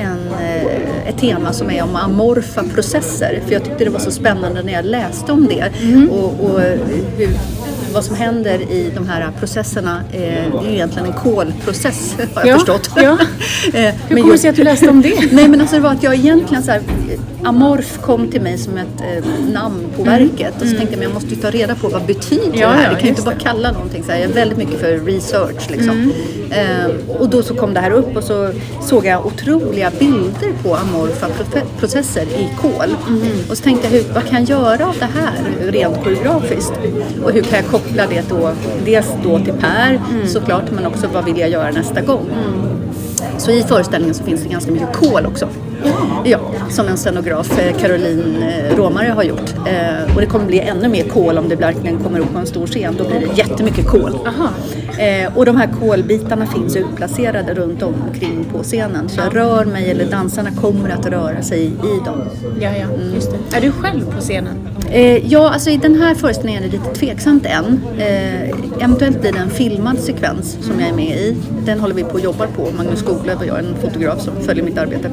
en, 0.00 0.34
ett 1.06 1.18
tema 1.18 1.52
som 1.52 1.70
är 1.70 1.82
om 1.82 1.96
amorfa 1.96 2.64
processer. 2.74 3.40
För 3.46 3.52
jag 3.52 3.64
tyckte 3.64 3.84
det 3.84 3.90
var 3.90 3.98
så 3.98 4.10
spännande 4.10 4.62
när 4.62 4.72
jag 4.72 4.84
läste 4.84 5.32
om 5.32 5.46
det. 5.46 5.72
Mm. 5.82 6.10
Och, 6.10 6.44
och 6.44 6.60
hur 6.60 7.36
vad 7.94 8.04
som 8.04 8.16
händer 8.16 8.58
i 8.72 8.90
de 8.94 9.08
här 9.08 9.30
processerna 9.38 10.00
eh, 10.12 10.18
det 10.20 10.58
är 10.58 10.62
ju 10.68 10.72
egentligen 10.74 11.06
en 11.06 11.12
kolprocess 11.12 12.14
har 12.34 12.42
jag 12.42 12.48
Ja, 12.48 12.54
förstått. 12.58 12.90
ja. 12.96 13.18
Eh, 13.74 13.94
Hur 14.08 14.16
kommer 14.20 14.32
det 14.32 14.38
sig 14.38 14.50
att 14.50 14.56
du 14.56 14.64
läste 14.64 14.88
om 14.88 15.02
det? 15.02 15.14
Nej 15.32 15.48
men 15.48 15.60
alltså 15.60 15.76
det 15.76 15.82
var 15.82 15.90
att 15.90 16.02
jag 16.02 16.14
egentligen 16.14 16.62
så 16.62 16.70
här, 16.70 16.80
Amorf 17.44 17.98
kom 18.02 18.28
till 18.30 18.40
mig 18.42 18.58
som 18.58 18.76
ett 18.78 19.00
eh, 19.00 19.24
namn 19.52 19.84
på 19.96 20.02
verket 20.02 20.54
och 20.62 20.66
så 20.68 20.76
tänkte 20.76 20.82
jag 20.90 20.98
men 20.98 21.02
jag 21.02 21.14
måste 21.14 21.28
ju 21.30 21.36
ta 21.36 21.50
reda 21.50 21.74
på 21.74 21.88
vad 21.88 22.02
betyder 22.06 22.44
Mm. 22.44 22.60
Ja, 22.60 22.68
det 22.68 22.74
här? 22.74 22.88
det 22.88 22.94
kan 22.94 23.02
ju 23.04 23.08
inte 23.08 23.22
bara 23.22 23.34
kalla 23.34 23.72
någonting 23.72 24.02
så 24.04 24.12
här. 24.12 24.18
Jag 24.18 24.30
är 24.30 24.34
väldigt 24.34 24.58
mycket 24.58 24.80
för 24.80 24.98
research 24.98 25.70
liksom. 25.70 25.90
Mm. 25.90 26.10
Eh, 26.50 27.16
och 27.20 27.28
då 27.28 27.42
så 27.42 27.54
kom 27.54 27.74
det 27.74 27.80
här 27.80 27.90
upp 27.90 28.16
och 28.16 28.24
så 28.24 28.50
såg 28.82 29.06
jag 29.06 29.26
otroliga 29.26 29.90
bilder 29.98 30.52
på 30.62 30.74
amorfa 30.76 31.26
processer 31.78 32.22
i 32.22 32.48
kol. 32.60 32.96
Mm. 33.08 33.22
Och 33.50 33.56
så 33.56 33.62
tänkte 33.64 33.86
jag 33.86 33.92
hur, 34.02 34.14
vad 34.14 34.24
kan 34.26 34.44
jag 34.44 34.48
göra 34.48 34.86
av 34.88 34.96
det 34.98 35.08
här 35.14 35.70
rent 35.72 36.04
koreografiskt? 36.04 36.72
Och 37.24 37.32
hur 37.32 37.42
kan 37.42 37.58
jag 37.58 37.66
koppla 37.66 38.06
det 38.06 38.24
då, 38.28 38.50
dels 38.84 39.08
då 39.24 39.38
till 39.38 39.54
Per 39.54 40.00
Mm. 40.10 40.26
såklart 40.28 40.70
men 40.70 40.86
också 40.86 41.06
vad 41.12 41.24
vill 41.24 41.38
jag 41.38 41.50
göra 41.50 41.70
nästa 41.70 42.00
gång? 42.00 42.26
Så 43.38 43.50
i 43.50 43.62
föreställningen 43.62 44.14
så 44.14 44.24
finns 44.24 44.42
det 44.42 44.48
ganska 44.48 44.72
mycket 44.72 44.92
kol 44.92 45.26
också. 45.26 45.48
Ja, 46.24 46.38
som 46.70 46.88
en 46.88 46.96
scenograf, 46.96 47.58
eh, 47.58 47.76
Caroline 47.76 48.42
eh, 48.42 48.76
Romare, 48.76 49.08
har 49.08 49.22
gjort. 49.22 49.54
Eh, 49.66 50.14
och 50.14 50.20
det 50.20 50.26
kommer 50.26 50.46
bli 50.46 50.60
ännu 50.60 50.88
mer 50.88 51.04
kol 51.04 51.38
om 51.38 51.48
det 51.48 51.56
verkligen 51.56 51.98
kommer 51.98 52.18
upp 52.18 52.32
på 52.32 52.38
en 52.38 52.46
stor 52.46 52.66
scen. 52.66 52.94
Då 52.98 53.04
blir 53.04 53.20
det 53.20 53.38
jättemycket 53.38 53.86
kol. 53.86 54.18
Aha. 54.26 54.48
Eh, 54.98 55.36
och 55.36 55.46
de 55.46 55.56
här 55.56 55.68
kolbitarna 55.80 56.46
finns 56.46 56.76
utplacerade 56.76 57.54
runt 57.54 57.82
omkring 57.82 58.44
på 58.52 58.62
scenen. 58.62 59.08
Så 59.08 59.20
jag 59.20 59.36
rör 59.36 59.64
mig, 59.64 59.90
eller 59.90 60.10
dansarna 60.10 60.50
kommer 60.50 60.90
att 60.90 61.06
röra 61.06 61.42
sig 61.42 61.66
i 61.66 62.04
dem. 62.04 62.22
Ja, 62.60 62.70
ja, 62.76 62.86
just 63.14 63.30
det. 63.30 63.56
Är 63.56 63.60
du 63.60 63.72
själv 63.72 64.14
på 64.14 64.20
scenen? 64.20 64.68
Eh, 64.90 65.32
ja, 65.32 65.50
alltså 65.50 65.70
i 65.70 65.76
den 65.76 65.94
här 65.94 66.14
föreställningen 66.14 66.62
är 66.62 66.66
det 66.68 66.72
lite 66.72 66.94
tveksamt 66.94 67.46
än. 67.46 67.80
Eh, 67.98 68.50
eventuellt 68.84 69.20
blir 69.20 69.32
det 69.32 69.38
en 69.38 69.50
filmad 69.50 69.98
sekvens 69.98 70.58
som 70.60 70.80
jag 70.80 70.88
är 70.88 70.94
med 70.94 71.16
i. 71.16 71.36
Den 71.66 71.80
håller 71.80 71.94
vi 71.94 72.04
på 72.04 72.16
att 72.16 72.24
jobba 72.24 72.46
på. 72.46 72.68
Magnus 72.76 72.98
Skoglöf 72.98 73.40
och 73.40 73.46
jag, 73.46 73.58
en 73.58 73.74
fotograf 73.82 74.20
som 74.20 74.34
följer 74.40 74.64
mitt 74.64 74.78
arbete. 74.78 75.10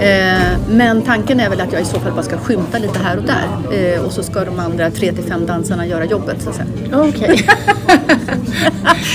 Eh, 0.00 0.58
men 0.70 1.02
tanken 1.02 1.40
är 1.40 1.50
väl 1.50 1.60
att 1.60 1.72
jag 1.72 1.82
i 1.82 1.84
så 1.84 2.00
fall 2.00 2.12
bara 2.12 2.22
ska 2.22 2.38
skymta 2.38 2.78
lite 2.78 2.98
här 2.98 3.16
och 3.16 3.24
där. 3.24 3.78
Eh, 3.94 4.04
och 4.04 4.12
så 4.12 4.22
ska 4.22 4.44
de 4.44 4.58
andra 4.58 4.90
tre 4.90 5.12
till 5.12 5.24
fem 5.24 5.46
dansarna 5.46 5.86
göra 5.86 6.04
jobbet 6.04 6.42
så 6.42 6.50
att 6.50 6.56
säga. 6.56 6.68
Okej. 6.92 7.46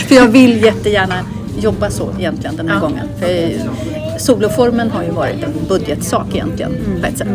För 0.08 0.16
jag 0.16 0.28
vill 0.28 0.64
jättegärna 0.64 1.16
jobba 1.60 1.90
så 1.90 2.10
egentligen 2.20 2.56
den 2.56 2.68
här 2.70 2.76
Ja. 2.76 2.82
gången. 2.82 3.08
För 3.20 3.52
soloformen 4.20 4.92
har 4.92 5.04
ju 5.04 5.12
varit 5.12 5.44
en 5.44 5.54
budgetsak 5.70 6.26
egentligen 6.34 6.72
på 7.02 7.08
ett 7.08 7.18
sätt. 7.18 7.28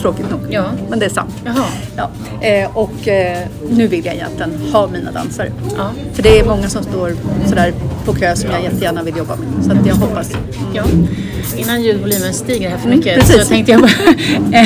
Tråkigt 0.00 0.30
nog. 0.30 0.40
Ja. 0.50 0.64
Men 0.90 0.98
det 0.98 1.04
är 1.06 1.10
sant. 1.10 1.34
Jaha. 1.44 1.64
Ja. 1.96 2.10
Eh, 2.46 2.76
och 2.76 3.08
eh, 3.08 3.38
nu 3.70 3.86
vill 3.86 4.04
jag 4.06 4.14
egentligen 4.14 4.52
ha 4.72 4.86
mina 4.86 5.10
dansare. 5.12 5.52
Ja. 5.76 5.90
För 6.14 6.22
det 6.22 6.38
är 6.40 6.44
många 6.44 6.68
som 6.68 6.82
står 6.82 7.12
sådär 7.46 7.72
på 8.04 8.12
kö 8.14 8.36
som 8.36 8.50
jag 8.50 8.62
jättegärna 8.62 9.02
vill 9.02 9.16
jobba 9.16 9.36
med. 9.36 9.64
Så 9.64 9.72
att 9.72 9.86
jag 9.86 9.94
hoppas. 9.94 10.30
Ja. 10.74 10.82
Innan 11.56 11.82
ljudvolymen 11.82 12.34
stiger 12.34 12.70
här 12.70 12.76
för 12.78 12.86
Mm, 12.86 12.98
mycket 12.98 13.14
precis. 13.20 13.42
så 13.42 13.48
tänkte 13.48 13.72
jag 13.72 13.80
bara... 13.80 13.90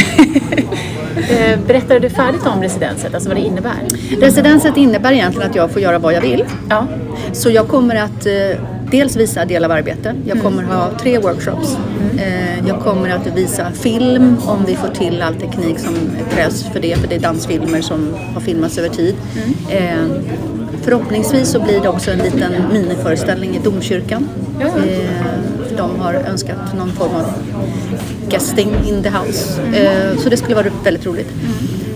Eh, 1.17 1.59
Berättade 1.67 2.01
du 2.01 2.11
färdigt 2.11 2.47
om 2.47 2.63
residenset, 2.63 3.15
alltså 3.15 3.29
vad 3.29 3.39
det 3.39 3.43
innebär? 3.43 3.73
Residenset 4.21 4.77
innebär 4.77 5.13
egentligen 5.13 5.51
att 5.51 5.57
jag 5.57 5.71
får 5.71 5.83
göra 5.83 5.99
vad 5.99 6.15
jag 6.15 6.21
vill. 6.21 6.45
Ja. 6.71 6.87
Så 7.33 7.51
jag 7.51 7.69
kommer 7.69 7.97
att 7.97 8.27
eh, 8.27 8.33
dels 8.91 9.17
visa 9.17 9.45
del 9.45 9.65
av 9.65 9.71
arbete. 9.71 10.15
Jag 10.27 10.43
kommer 10.43 10.63
ha 10.63 10.91
tre 11.01 11.19
workshops. 11.19 11.77
Eh, 12.19 12.69
jag 12.69 12.81
kommer 12.81 13.11
att 13.11 13.27
visa 13.37 13.71
film 13.73 14.37
om 14.47 14.65
vi 14.67 14.75
får 14.77 14.89
till 14.89 15.23
all 15.23 15.35
teknik 15.35 15.79
som 15.79 15.95
krävs 16.35 16.63
för 16.73 16.81
det. 16.81 16.97
För 16.99 17.09
det 17.09 17.15
är 17.15 17.21
dansfilmer 17.21 17.81
som 17.81 18.15
har 18.35 18.41
filmats 18.41 18.79
över 18.79 18.89
tid. 18.89 19.15
Eh, 19.71 19.97
förhoppningsvis 20.83 21.49
så 21.49 21.61
blir 21.61 21.81
det 21.81 21.89
också 21.89 22.11
en 22.11 22.19
liten 22.19 22.53
miniföreställning 22.73 23.51
i 23.57 23.59
domkyrkan. 23.65 24.29
Ja. 24.61 24.67
De 25.77 26.01
har 26.01 26.15
önskat 26.15 26.75
någon 26.79 26.93
form 26.93 27.11
av 27.15 27.25
guesting 28.33 28.71
in 28.89 29.03
the 29.03 29.11
house. 29.11 29.61
Eh, 29.75 30.19
så 30.19 30.29
det 30.29 30.37
skulle 30.37 30.55
vara 30.55 30.67
väldigt 30.85 31.07
roligt. 31.07 31.29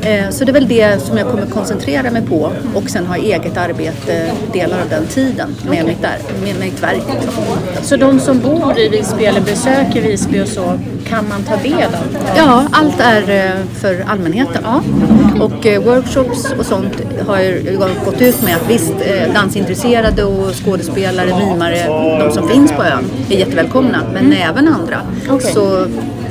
Eh, 0.03 0.31
Så 0.31 0.45
det 0.45 0.51
är 0.51 0.53
väl 0.53 0.69
det 0.69 1.03
som 1.03 1.19
jag 1.19 1.31
kommer 1.31 1.47
koncentrera 1.47 2.11
mig 2.11 2.23
på 2.23 2.53
och 2.75 2.91
sen 2.91 3.07
ha 3.07 3.17
eget 3.17 3.57
arbete 3.57 4.31
delar 4.53 4.77
av 4.83 4.89
den 4.91 5.07
tiden 5.07 5.55
med, 5.71 5.85
mitt, 5.87 6.03
där, 6.03 6.19
med 6.45 6.55
mitt 6.61 6.83
verk. 6.83 7.03
Liksom. 7.13 7.33
Så 7.83 7.97
de 7.97 8.21
som 8.21 8.41
bor 8.41 8.79
i 8.79 8.89
Visby 8.89 9.25
eller 9.25 9.41
besöker 9.41 10.03
Visby 10.03 10.41
och 10.43 10.49
så, 10.49 10.79
kan 11.09 11.29
man 11.29 11.43
ta 11.43 11.57
del 11.57 11.75
av? 11.85 12.17
Ja, 12.37 12.65
allt 12.73 13.01
är 13.01 13.31
eh, 13.31 13.53
för 13.81 14.05
allmänheten. 14.07 14.65
Och 15.41 15.67
eh, 15.67 15.83
workshops 15.83 16.53
och 16.59 16.67
sånt 16.67 16.93
har 17.27 17.39
jag 17.39 17.55
gått 18.05 18.21
ut 18.23 18.43
med 18.43 18.57
att 18.57 18.71
visst, 18.71 18.95
dansintresserade 19.35 20.25
och 20.25 20.55
skådespelare, 20.65 21.27
mimare, 21.47 21.87
de 22.25 22.33
som 22.33 22.49
finns 22.49 22.73
på 22.73 22.83
ön 22.83 23.05
är 23.31 23.37
jättevälkomna, 23.39 23.99
men 24.13 24.33
även 24.33 24.69
andra. 24.69 25.01
Okej. 25.31 25.53
Så 25.53 25.87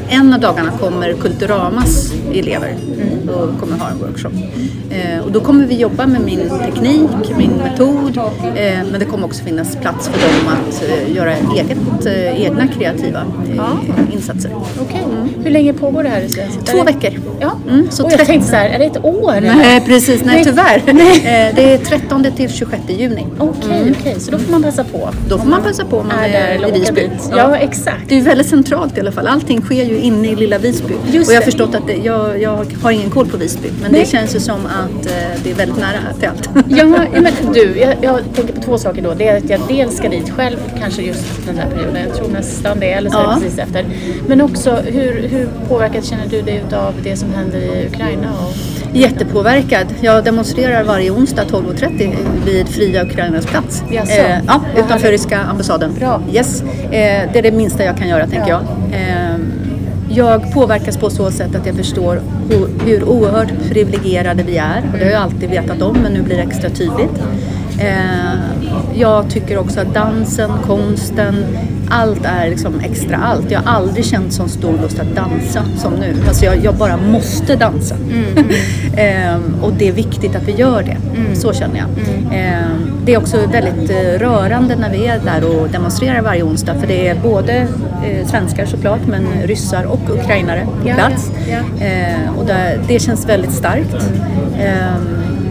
en 0.10 0.34
av 0.34 0.40
dagarna 0.40 0.72
kommer 0.80 1.14
Kulturamas 1.14 2.14
elever. 2.34 2.70
Mm 2.70 3.15
och 3.30 3.60
kommer 3.60 3.78
ha 3.78 3.90
en 3.90 3.98
workshop. 4.00 4.32
Eh, 4.90 5.20
och 5.26 5.32
då 5.32 5.40
kommer 5.40 5.66
vi 5.66 5.76
jobba 5.76 6.06
med 6.08 6.22
min 6.22 6.50
teknik, 6.60 7.10
min 7.38 7.52
metod, 7.52 8.18
eh, 8.18 8.24
men 8.92 9.00
det 9.00 9.06
kommer 9.06 9.26
också 9.26 9.44
finnas 9.44 9.76
plats 9.76 10.08
för 10.10 10.20
dem 10.28 10.48
att 10.54 10.84
eh, 10.84 11.16
göra 11.16 11.34
eget, 11.34 12.06
egna 12.38 12.68
kreativa 12.68 13.22
Ja. 13.58 13.68
insatser. 14.14 14.52
Okej. 14.82 15.02
Hur 15.44 15.52
länge 15.52 15.74
pågår 15.74 16.04
det 16.04 16.10
här 16.10 16.22
residenset? 16.22 16.66
Två 16.66 16.84
veckor. 16.84 17.12
Ja. 17.40 17.52
Mm, 17.70 17.88
så 17.92 18.04
och 18.04 18.12
jag 18.12 18.18
tre- 18.20 18.26
tänkte 18.28 18.50
så 18.50 18.56
här, 18.56 18.70
är 18.70 18.80
det 18.80 18.86
ett 18.86 19.06
år? 19.06 19.32
eller? 19.36 19.56
Nej 19.56 19.82
precis, 19.86 20.26
nej, 20.26 20.36
Nej. 20.36 20.44
tyvärr. 20.46 20.82
Det 21.56 21.74
är 21.74 21.78
13 21.78 22.26
till 22.36 22.50
26 22.54 22.82
juni. 22.88 23.26
Okej, 23.38 23.94
okej, 24.00 24.16
så 24.20 24.32
då 24.32 24.38
får 24.38 24.52
man 24.52 24.64
passa 24.64 24.84
på. 24.84 25.10
Då 25.30 25.38
får 25.38 25.48
man 25.48 25.62
passa 25.64 25.86
på 25.86 25.98
om 26.00 26.08
man 26.08 26.20
är 26.20 26.30
där 26.30 26.68
är 26.70 26.76
i 26.76 26.80
Visby. 26.80 27.02
dit. 27.02 27.30
Ja, 27.38 27.56
exakt. 27.56 28.04
Det 28.10 28.16
är 28.18 28.22
väldigt 28.22 28.48
centralt 28.48 28.98
i 28.98 29.00
alla 29.00 29.12
fall. 29.12 29.28
Allting 29.28 29.62
sker 29.62 29.84
ju 29.86 29.98
inne 30.00 30.28
i 30.28 30.36
lilla 30.36 30.58
Visby. 30.58 30.94
Just 31.12 31.30
och 31.30 31.34
jag 31.36 31.42
har 31.42 31.46
förstått 31.46 31.76
att 31.76 31.88
det, 31.88 31.96
jag, 32.04 32.42
jag 32.42 32.66
har 32.84 32.92
ingen 32.92 33.10
koll 33.16 33.28
på 33.28 33.38
Visby. 33.38 33.68
Men 33.82 33.92
Nej. 33.92 34.02
det 34.02 34.08
känns 34.08 34.36
ju 34.36 34.40
som 34.40 34.66
att 34.66 35.06
eh, 35.06 35.42
det 35.44 35.52
är 35.52 35.56
väldigt 35.56 35.78
nära 35.78 36.14
till 36.20 36.30
allt. 36.30 36.50
Ja, 36.68 36.86
men 37.14 37.54
du, 37.54 37.80
jag, 37.80 37.96
jag 38.02 38.20
tänker 38.36 38.54
på 38.54 38.62
två 38.62 38.78
saker 38.78 39.02
då. 39.02 39.14
Det 39.14 39.28
är 39.28 39.38
att 39.38 39.50
jag 39.50 39.60
dels 39.68 39.98
ska 39.98 40.10
dit 40.10 40.30
själv, 40.30 40.58
kanske 40.80 41.02
just 41.02 41.46
den 41.46 41.58
här 41.58 41.70
perioden. 41.70 41.98
Jag 42.08 42.16
tror 42.18 42.28
nästan 42.28 42.80
det, 42.80 42.92
eller 42.92 43.10
så 43.10 43.18
Ja. 43.18 43.38
precis 43.42 43.60
efter. 43.60 43.86
Men 44.28 44.42
också, 44.42 44.76
hur, 44.76 45.28
hur 45.28 45.50
påverkat 45.70 46.06
känner 46.06 46.28
du 46.28 46.42
dig 46.42 46.64
utav 46.68 46.94
det 47.04 47.16
som 47.16 47.34
händer 47.34 47.58
i 47.60 47.88
Ukraina? 47.88 48.28
Och... 48.32 48.56
Jättepåverkad. 48.96 49.88
Jag 50.02 50.24
demonstrerar 50.24 50.84
varje 50.84 51.12
onsdag 51.12 51.44
12.30 51.44 52.16
vid 52.46 52.68
Fria 52.68 53.04
Ukrainas 53.04 53.46
plats. 53.46 53.84
Eh, 53.92 54.38
ja, 54.48 54.62
utanför 54.78 55.12
ryska 55.12 55.40
ambassaden. 55.40 55.94
Bra. 56.00 56.22
Yes. 56.34 56.62
Eh, 56.62 57.30
det 57.34 57.40
är 57.40 57.42
det 57.42 57.52
minsta 57.52 57.84
jag 57.84 57.98
kan 57.98 58.08
göra 58.08 58.28
tänker 58.28 58.50
jag. 58.50 58.62
Eh, 58.92 59.36
jag 60.16 60.54
påverkas 60.54 60.98
på 60.98 61.10
så 61.10 61.32
sätt 61.32 61.56
att 61.56 61.66
jag 61.66 61.76
förstår 61.76 62.22
hur, 62.86 63.04
oerhört 63.04 63.70
privilegierade 63.70 64.44
vi 64.44 64.58
är. 64.58 64.84
Och 64.94 65.00
det 65.00 65.06
har 65.06 65.12
jag 65.12 65.22
alltid 65.22 65.50
vetat 65.50 65.82
om 65.82 65.98
men 66.04 66.14
nu 66.14 66.22
blir 66.22 66.36
det 66.36 66.44
extra 66.44 66.70
tydligt. 66.70 67.22
Eh, 67.80 68.55
jag 68.98 69.30
tycker 69.30 69.58
också 69.58 69.80
att 69.80 69.94
dansen, 69.94 70.52
konsten, 70.68 71.36
allt 71.90 72.26
är 72.26 72.50
liksom 72.50 72.80
extra 72.80 73.18
allt. 73.18 73.52
Jag 73.52 73.60
har 73.60 73.74
aldrig 73.74 74.06
känt 74.06 74.34
sån 74.34 74.50
stor 74.50 74.74
lust 74.82 75.00
att 75.00 75.16
dansa 75.16 75.62
som 75.78 75.94
nu. 75.94 76.16
Alltså 76.28 76.46
jag, 76.46 76.58
jag 76.64 76.76
bara 76.76 76.98
måste 76.98 77.56
dansa. 77.56 77.96
Ehm, 78.98 79.56
och 79.62 79.74
det 79.74 79.88
är 79.88 79.92
viktigt 79.92 80.36
att 80.36 80.44
vi 80.48 80.52
gör 80.52 80.84
det. 80.84 80.98
Så 81.36 81.54
känner 81.54 81.78
jag. 81.78 81.88
Ehm, 82.38 82.92
det 83.06 83.14
är 83.14 83.18
också 83.18 83.38
väldigt 83.52 83.90
eh, 83.90 84.20
rörande 84.20 84.76
när 84.76 84.92
vi 84.92 85.08
är 85.08 85.20
där 85.20 85.44
och 85.62 85.70
demonstrerar 85.70 86.22
varje 86.22 86.44
onsdag. 86.44 86.76
För 86.80 86.88
det 86.88 87.08
är 87.08 87.16
både 87.16 87.54
eh, 88.06 88.28
svenskar 88.28 88.66
såklart, 88.66 89.00
men 89.08 89.26
ryssar 89.44 89.84
och 89.84 90.10
ukrainare 90.10 90.68
på 90.84 90.90
Ja, 90.90 90.96
plats. 90.96 91.32
ja, 91.52 91.58
ja. 91.80 91.86
Ehm, 91.86 92.36
och 92.38 92.46
där, 92.46 92.80
det 92.88 93.00
känns 93.00 93.30
väldigt 93.30 93.52
starkt. 93.54 93.96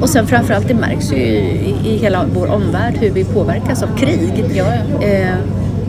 Ehm, 0.05 0.09
och 0.09 0.11
sen 0.11 0.27
framförallt, 0.27 0.69
det 0.69 0.75
märks 0.75 1.13
ju 1.13 1.17
i, 1.17 1.75
i 1.85 1.97
hela 1.97 2.25
vår 2.35 2.47
omvärld 2.47 2.95
hur 3.01 3.11
vi 3.11 3.25
påverkas 3.25 3.83
av 3.83 3.97
krig. 3.97 4.45
Ja, 4.55 4.65
ja. 5.01 5.07
Ehm, 5.07 5.39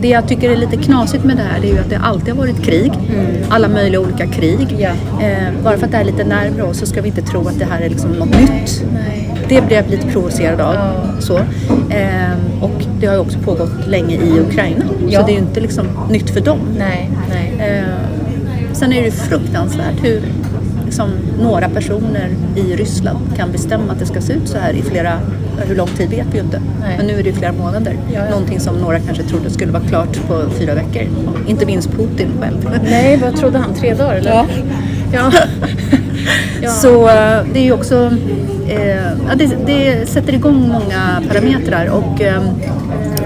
det 0.00 0.08
jag 0.08 0.28
tycker 0.28 0.50
är 0.50 0.56
lite 0.56 0.76
knasigt 0.76 1.24
med 1.24 1.36
det 1.36 1.42
här 1.42 1.60
det 1.60 1.68
är 1.68 1.72
ju 1.72 1.78
att 1.78 1.90
det 1.90 1.98
alltid 1.98 2.28
har 2.34 2.36
varit 2.36 2.62
krig. 2.62 2.92
Alla 3.48 3.68
möjliga 3.68 4.00
olika 4.00 4.26
krig. 4.26 4.76
Ja. 4.78 4.90
Eh, 5.26 5.52
bara 5.64 5.76
för 5.76 5.86
att 5.86 5.92
det 5.92 5.98
är 5.98 6.04
lite 6.04 6.24
närmare 6.24 6.62
oss 6.62 6.78
så 6.78 6.86
ska 6.86 7.02
vi 7.02 7.08
inte 7.08 7.22
tro 7.22 7.48
att 7.48 7.58
det 7.58 7.64
här 7.64 7.80
är 7.80 7.88
liksom 7.88 8.10
något 8.10 8.40
nytt. 8.40 8.84
Nej. 8.92 9.34
Det 9.48 9.66
blir 9.66 9.76
jag 9.76 9.90
lite 9.90 10.06
provocerad 10.06 10.60
av. 10.60 10.74
Ja. 10.74 11.20
Så. 11.20 11.36
Eh, 11.90 12.62
och 12.62 12.82
det 13.00 13.06
har 13.06 13.14
ju 13.14 13.20
också 13.20 13.38
pågått 13.38 13.86
länge 13.86 14.16
i 14.16 14.40
Ukraina. 14.40 14.84
Ja. 15.08 15.20
Så 15.20 15.26
det 15.26 15.32
är 15.32 15.36
ju 15.36 15.40
inte 15.40 15.60
liksom 15.60 15.86
nytt 16.10 16.30
för 16.30 16.40
dem. 16.40 16.58
Nej, 16.78 17.10
nej. 17.28 17.52
Eh, 17.58 17.84
sen 18.72 18.92
är 18.92 19.00
det 19.00 19.06
ju 19.06 19.10
fruktansvärt 19.10 20.04
hur 20.04 20.22
liksom, 20.86 21.10
några 21.40 21.68
personer 21.68 22.28
i 22.56 22.76
Ryssland 22.76 23.18
kan 23.36 23.52
bestämma 23.52 23.92
att 23.92 23.98
det 23.98 24.06
ska 24.06 24.20
se 24.20 24.32
ut 24.32 24.48
så 24.48 24.58
här 24.58 24.72
i 24.72 24.82
flera, 24.82 25.18
hur 25.58 25.76
lång 25.76 25.88
tid 25.88 26.10
vet 26.10 26.26
vi 26.32 26.38
ju 26.38 26.44
inte. 26.44 26.60
Nej. 26.80 26.94
Men 26.96 27.06
nu 27.06 27.18
är 27.18 27.22
det 27.22 27.32
flera 27.32 27.52
månader. 27.52 27.96
Ja, 28.12 28.20
ja. 28.24 28.30
Någonting 28.30 28.60
som 28.60 28.76
några 28.76 29.00
kanske 29.00 29.22
trodde 29.22 29.50
skulle 29.50 29.72
vara 29.72 29.82
klart 29.82 30.28
på 30.28 30.50
fyra 30.58 30.74
veckor. 30.74 31.02
Inte 31.46 31.66
minst 31.66 31.90
Putin 31.90 32.28
själv. 32.40 32.78
Nej, 32.84 33.16
vad 33.16 33.36
trodde 33.36 33.58
han? 33.58 33.74
Tre 33.74 33.94
dagar 33.94 34.14
eller? 34.14 34.30
Ja. 34.30 34.46
Ja. 35.12 35.32
ja. 36.62 36.70
Så 36.70 37.08
eh, 37.08 37.44
det 37.52 37.58
är 37.58 37.64
ju 37.64 37.72
också 37.72 38.10
eh, 38.68 39.36
det, 39.36 39.56
det 39.66 40.08
sätter 40.08 40.34
igång 40.34 40.68
många 40.68 41.22
parametrar 41.28 41.86
och 41.86 42.20
eh, 42.20 42.42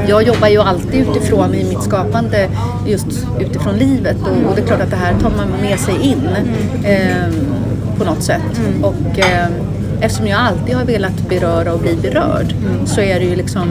jag 0.08 0.22
jobbar 0.22 0.48
ju 0.48 0.58
alltid 0.58 1.08
utifrån 1.08 1.54
i 1.54 1.64
mitt 1.64 1.82
skapande 1.82 2.48
just 2.86 3.26
utifrån 3.40 3.76
livet 3.76 4.16
och, 4.22 4.50
och 4.50 4.56
det 4.56 4.62
är 4.62 4.66
klart 4.66 4.80
att 4.80 4.90
det 4.90 4.96
här 4.96 5.14
tar 5.20 5.30
man 5.30 5.48
med 5.62 5.80
sig 5.80 5.94
in 6.02 6.28
eh, 6.84 7.34
på 7.98 8.04
något 8.04 8.22
sätt. 8.22 8.60
Och 8.82 9.18
eh, 9.18 9.46
eftersom 10.00 10.26
jag 10.26 10.40
alltid 10.40 10.74
har 10.74 10.84
velat 10.84 11.28
beröra 11.28 11.72
och 11.72 11.80
bli 11.80 11.96
berörd 11.96 12.54
så 12.84 13.00
är 13.00 13.20
det 13.20 13.26
ju 13.26 13.36
liksom 13.36 13.68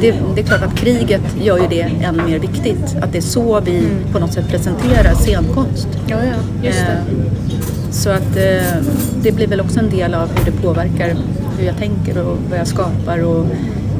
det, 0.00 0.14
det, 0.34 0.40
är 0.40 0.44
klart 0.44 0.62
att 0.62 0.78
kriget 0.78 1.22
gör 1.42 1.58
ju 1.58 1.66
det 1.68 1.80
än 1.80 2.16
mer 2.26 2.38
viktigt. 2.38 2.96
Att 3.02 3.12
det 3.12 3.18
är 3.18 3.22
så 3.22 3.60
vi 3.60 3.88
på 4.12 4.18
något 4.18 4.32
sätt 4.32 4.48
presenterar 4.48 5.14
scenkonst. 5.14 5.88
Ja, 6.06 6.16
ja. 6.62 6.68
Eh, 6.68 6.98
så 7.90 8.10
att 8.10 8.36
eh, 8.36 8.82
det 9.22 9.32
blir 9.32 9.46
väl 9.46 9.60
också 9.60 9.78
en 9.78 9.90
del 9.90 10.14
av 10.14 10.28
hur 10.28 10.52
det 10.52 10.62
påverkar 10.62 11.16
hur 11.58 11.66
jag 11.66 11.76
tänker 11.78 12.26
och 12.26 12.36
vad 12.50 12.58
jag 12.58 12.66
skapar 12.66 13.24
och 13.24 13.46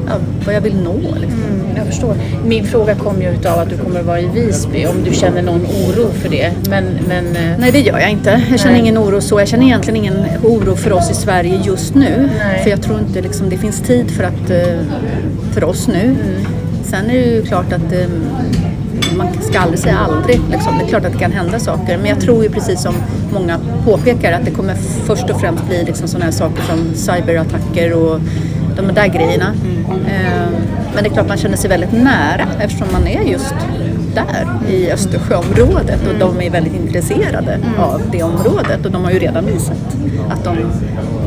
ja, 0.07 0.15
vad 0.45 0.55
jag 0.55 0.61
vill 0.61 0.75
nå. 0.83 0.93
Liksom. 0.93 1.43
Mm, 1.43 1.77
jag 1.77 1.85
förstår. 1.85 2.15
Min 2.45 2.65
fråga 2.65 2.95
kom 2.95 3.21
ju 3.21 3.29
utav 3.29 3.59
att 3.59 3.69
du 3.69 3.77
kommer 3.77 3.99
att 3.99 4.05
vara 4.05 4.19
i 4.19 4.27
Visby, 4.27 4.85
om 4.85 5.03
du 5.03 5.13
känner 5.13 5.41
någon 5.41 5.61
oro 5.61 6.09
för 6.13 6.29
det. 6.29 6.51
Men, 6.69 6.83
men, 7.07 7.25
eh, 7.35 7.57
Nej, 7.59 7.71
det 7.71 7.79
gör 7.79 7.99
jag 7.99 8.09
inte. 8.09 8.41
Jag 8.49 8.59
känner 8.59 8.73
Nej. 8.73 8.81
ingen 8.81 8.97
oro 8.97 9.21
så. 9.21 9.39
Jag 9.39 9.47
känner 9.47 9.65
egentligen 9.65 9.97
ingen 9.97 10.25
oro 10.43 10.75
för 10.75 10.93
oss 10.93 11.11
i 11.11 11.13
Sverige 11.13 11.61
just 11.63 11.95
nu. 11.95 12.29
Nej. 12.39 12.63
För 12.63 12.69
jag 12.69 12.81
tror 12.81 12.99
inte 12.99 13.21
liksom, 13.21 13.49
det 13.49 13.57
finns 13.57 13.81
tid 13.81 14.11
för, 14.11 14.23
att, 14.23 14.49
eh, 14.49 14.79
för 15.53 15.63
oss 15.63 15.87
nu. 15.87 16.03
Mm. 16.03 16.45
Sen 16.83 17.09
är 17.09 17.13
det 17.13 17.25
ju 17.25 17.41
klart 17.41 17.73
att 17.73 17.93
eh, 17.93 18.07
man 19.17 19.27
ska 19.41 19.59
aldrig 19.59 19.79
säga 19.79 19.97
aldrig. 19.97 20.41
Liksom. 20.51 20.77
Det 20.77 20.83
är 20.83 20.87
klart 20.87 21.05
att 21.05 21.11
det 21.11 21.19
kan 21.19 21.31
hända 21.31 21.59
saker. 21.59 21.97
Men 21.97 22.05
jag 22.05 22.21
tror 22.21 22.43
ju 22.43 22.49
precis 22.49 22.81
som 22.81 22.95
många 23.33 23.59
påpekar 23.85 24.31
att 24.31 24.45
det 24.45 24.51
kommer 24.51 24.75
först 25.05 25.29
och 25.29 25.39
främst 25.39 25.67
bli 25.67 25.83
liksom 25.83 26.07
sådana 26.07 26.25
här 26.25 26.31
saker 26.31 26.63
som 26.63 26.93
cyberattacker 26.93 27.93
och 27.93 28.19
de 28.75 28.93
där 28.93 29.07
grejerna. 29.07 29.45
Eh, 29.45 29.76
Men 30.93 31.03
det 31.03 31.09
är 31.09 31.13
klart 31.13 31.27
man 31.27 31.37
känner 31.37 31.57
sig 31.57 31.69
väldigt 31.69 31.91
nära 31.91 32.47
eftersom 32.59 32.87
man 32.91 33.07
är 33.07 33.21
just 33.21 33.55
där 34.15 34.71
i 34.73 34.91
Östersjöområdet 34.91 35.99
och 36.07 36.19
de 36.19 36.41
är 36.41 36.49
väldigt 36.49 36.75
intresserade 36.75 37.59
av 37.79 38.01
det 38.11 38.23
området 38.23 38.85
och 38.85 38.91
de 38.91 39.03
har 39.03 39.11
ju 39.11 39.19
redan 39.19 39.45
visat 39.45 39.77
att 40.29 40.43
de 40.43 40.55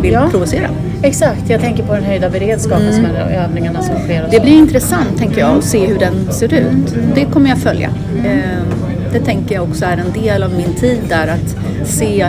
vill 0.02 0.12
Ja. 0.12 0.28
provocera. 0.30 0.68
exakt, 1.02 1.50
jag 1.50 1.60
tänker 1.60 1.82
på 1.82 1.94
den 1.94 2.04
höjda 2.04 2.30
beredskapen 2.30 2.92
som 2.92 3.04
är 3.04 3.44
övningarna 3.44 3.82
som 3.82 3.94
sker. 3.98 4.28
Det 4.30 4.40
blir 4.40 4.52
intressant 4.56 5.18
tänker 5.18 5.38
jag 5.40 5.58
att 5.58 5.64
se 5.64 5.86
hur 5.86 5.98
den 5.98 6.32
ser 6.32 6.54
ut. 6.54 6.94
Det 7.14 7.24
kommer 7.24 7.48
jag 7.48 7.58
följa. 7.58 7.90
Eh, 8.24 8.89
Det 9.12 9.20
tänker 9.20 9.54
jag 9.54 9.64
också 9.64 9.84
är 9.84 9.96
en 9.96 10.22
del 10.22 10.42
av 10.42 10.52
min 10.52 10.74
tid 10.74 11.00
där 11.08 11.28
att 11.28 11.56
se 11.88 12.28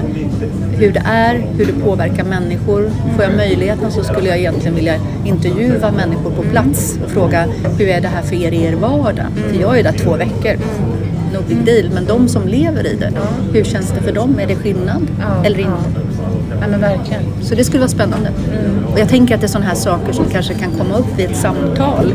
hur 0.78 0.92
det 0.92 1.02
är, 1.06 1.36
hur 1.58 1.66
det 1.66 1.74
påverkar 1.74 2.24
människor. 2.24 2.90
Får 3.16 3.24
jag 3.24 3.36
möjligheten 3.36 3.92
så 3.92 4.04
skulle 4.04 4.30
jag 4.30 4.38
egentligen 4.38 4.76
vilja 4.76 4.96
intervjua 5.26 5.92
människor 5.92 6.32
på 6.32 6.44
plats 6.44 7.00
och 7.06 7.12
fråga 7.12 7.48
hur 7.80 7.88
är 7.88 8.02
det 8.02 8.08
här 8.08 8.22
för 8.22 8.36
er 8.36 8.52
i 8.52 8.64
er 8.64 8.74
vardag? 8.74 9.26
För 9.36 9.62
jag 9.62 9.80
är 9.80 9.84
där 9.84 9.92
två 9.92 10.16
veckor. 10.16 10.56
No 11.34 11.42
big 11.48 11.66
deal. 11.66 11.90
Men 11.94 12.06
de 12.06 12.28
som 12.28 12.48
lever 12.48 12.88
i 12.88 12.96
det, 12.96 13.12
hur 13.54 13.64
känns 13.64 13.92
det 13.92 14.02
för 14.02 14.12
dem? 14.12 14.40
Är 14.40 14.48
det 14.48 14.56
skillnad 14.56 15.08
eller 15.46 15.60
inte? 15.60 16.01
Ja, 16.62 16.68
men 16.68 16.82
verkligen. 16.82 17.22
Så 17.42 17.56
det 17.56 17.64
skulle 17.64 17.80
vara 17.80 17.90
spännande. 17.90 18.30
Och 18.94 19.00
jag 19.00 19.10
tänker 19.10 19.36
att 19.36 19.42
det 19.42 19.46
är 19.46 19.50
sådana 19.50 19.68
här 19.68 19.76
saker 19.76 20.14
som 20.14 20.26
kanske 20.26 20.54
kan 20.54 20.72
komma 20.72 20.96
upp 20.98 21.20
vid 21.20 21.26
ett 21.26 21.38
samtal. 21.38 22.14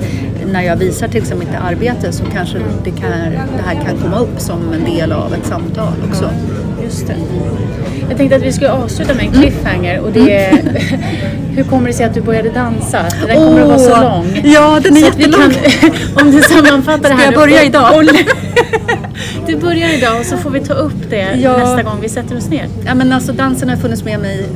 När 0.53 0.63
jag 0.63 0.77
visar 0.77 1.09
till 1.09 1.21
exempel 1.23 1.49
mitt 1.49 1.57
arbete 1.65 2.13
så 2.13 2.25
kanske 2.33 2.59
det, 2.85 2.91
kan, 2.91 3.11
det 3.57 3.63
här 3.67 3.75
kan 3.75 3.97
komma 4.03 4.19
upp 4.19 4.41
som 4.41 4.73
en 4.73 4.85
del 4.95 5.13
av 5.13 5.35
ett 5.35 5.47
samtal 5.47 5.93
också. 6.11 6.31
Just 6.85 7.07
det. 7.07 7.15
Jag 8.09 8.19
tänkte 8.19 8.37
att 8.37 8.43
vi 8.43 8.53
skulle 8.53 8.71
avsluta 8.71 9.15
med 9.15 9.25
en 9.25 9.33
cliffhanger 9.33 10.01
och 10.01 10.13
det 10.13 10.37
är 10.45 10.53
hur 11.57 11.65
kommer 11.65 11.87
det 11.87 11.93
sig 11.93 12.07
att 12.07 12.15
du 12.15 12.21
började 12.21 12.51
dansa? 12.51 13.05
Den 13.27 13.37
kommer 13.37 13.61
att 13.63 13.69
vara 13.69 13.79
så 13.79 14.01
lång. 14.01 14.41
Ja, 14.45 14.81
den 14.83 14.97
är 14.97 15.01
Så 15.01 15.07
jättelång. 15.07 15.41
kan, 15.41 15.91
om 16.27 16.31
du 16.31 16.43
sammanfattar 16.43 17.03
det 17.03 17.07
Ska 17.09 17.17
här. 17.17 17.25
jag 17.25 17.35
börja 17.35 17.65
idag? 17.65 18.09
Du 19.57 19.63
börjar 19.63 19.89
idag 19.99 20.21
och 20.21 20.27
så 20.27 20.37
får 20.37 20.51
vi 20.51 20.61
ta 20.61 20.75
upp 20.75 21.11
det 21.11 21.29
Ja. 21.43 21.57
nästa 21.57 21.83
gång 21.83 21.99
vi 22.01 22.09
sätter 22.09 22.37
oss 22.37 22.49
ner. 22.49 22.67
Ja, 22.87 22.95
men 22.95 23.13
alltså, 23.13 23.33
dansen 23.33 23.69
har 23.69 23.77
funnits 23.77 24.05
med 24.05 24.21
mig 24.21 24.47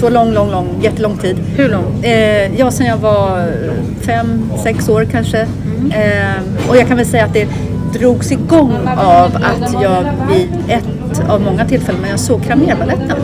så 0.00 0.10
lång, 0.10 0.32
lång, 0.32 0.50
lång, 0.50 0.68
jättelång 0.82 1.16
tid. 1.18 1.36
Hur 1.56 1.68
lång? 1.68 2.04
Eh, 2.04 2.58
ja, 2.58 2.70
sen 2.70 2.86
jag 2.86 2.96
var 2.96 3.52
fem, 4.00 4.42
sex 4.62 4.88
år 4.88 5.04
kanske. 5.12 5.40
Eh, 5.90 6.68
och 6.68 6.76
jag 6.76 6.88
kan 6.88 6.96
väl 6.96 7.06
säga 7.06 7.24
att 7.24 7.32
det 7.34 7.48
drogs 7.98 8.32
igång 8.32 8.72
av 8.96 9.36
att 9.36 9.72
jag 9.82 10.04
vid 10.32 10.48
ett 10.68 11.22
av 11.28 11.40
många 11.40 11.64
tillfällen 11.64 12.00
när 12.02 12.10
jag 12.10 12.20
såg 12.20 12.44
Cramérbaletten. 12.44 13.16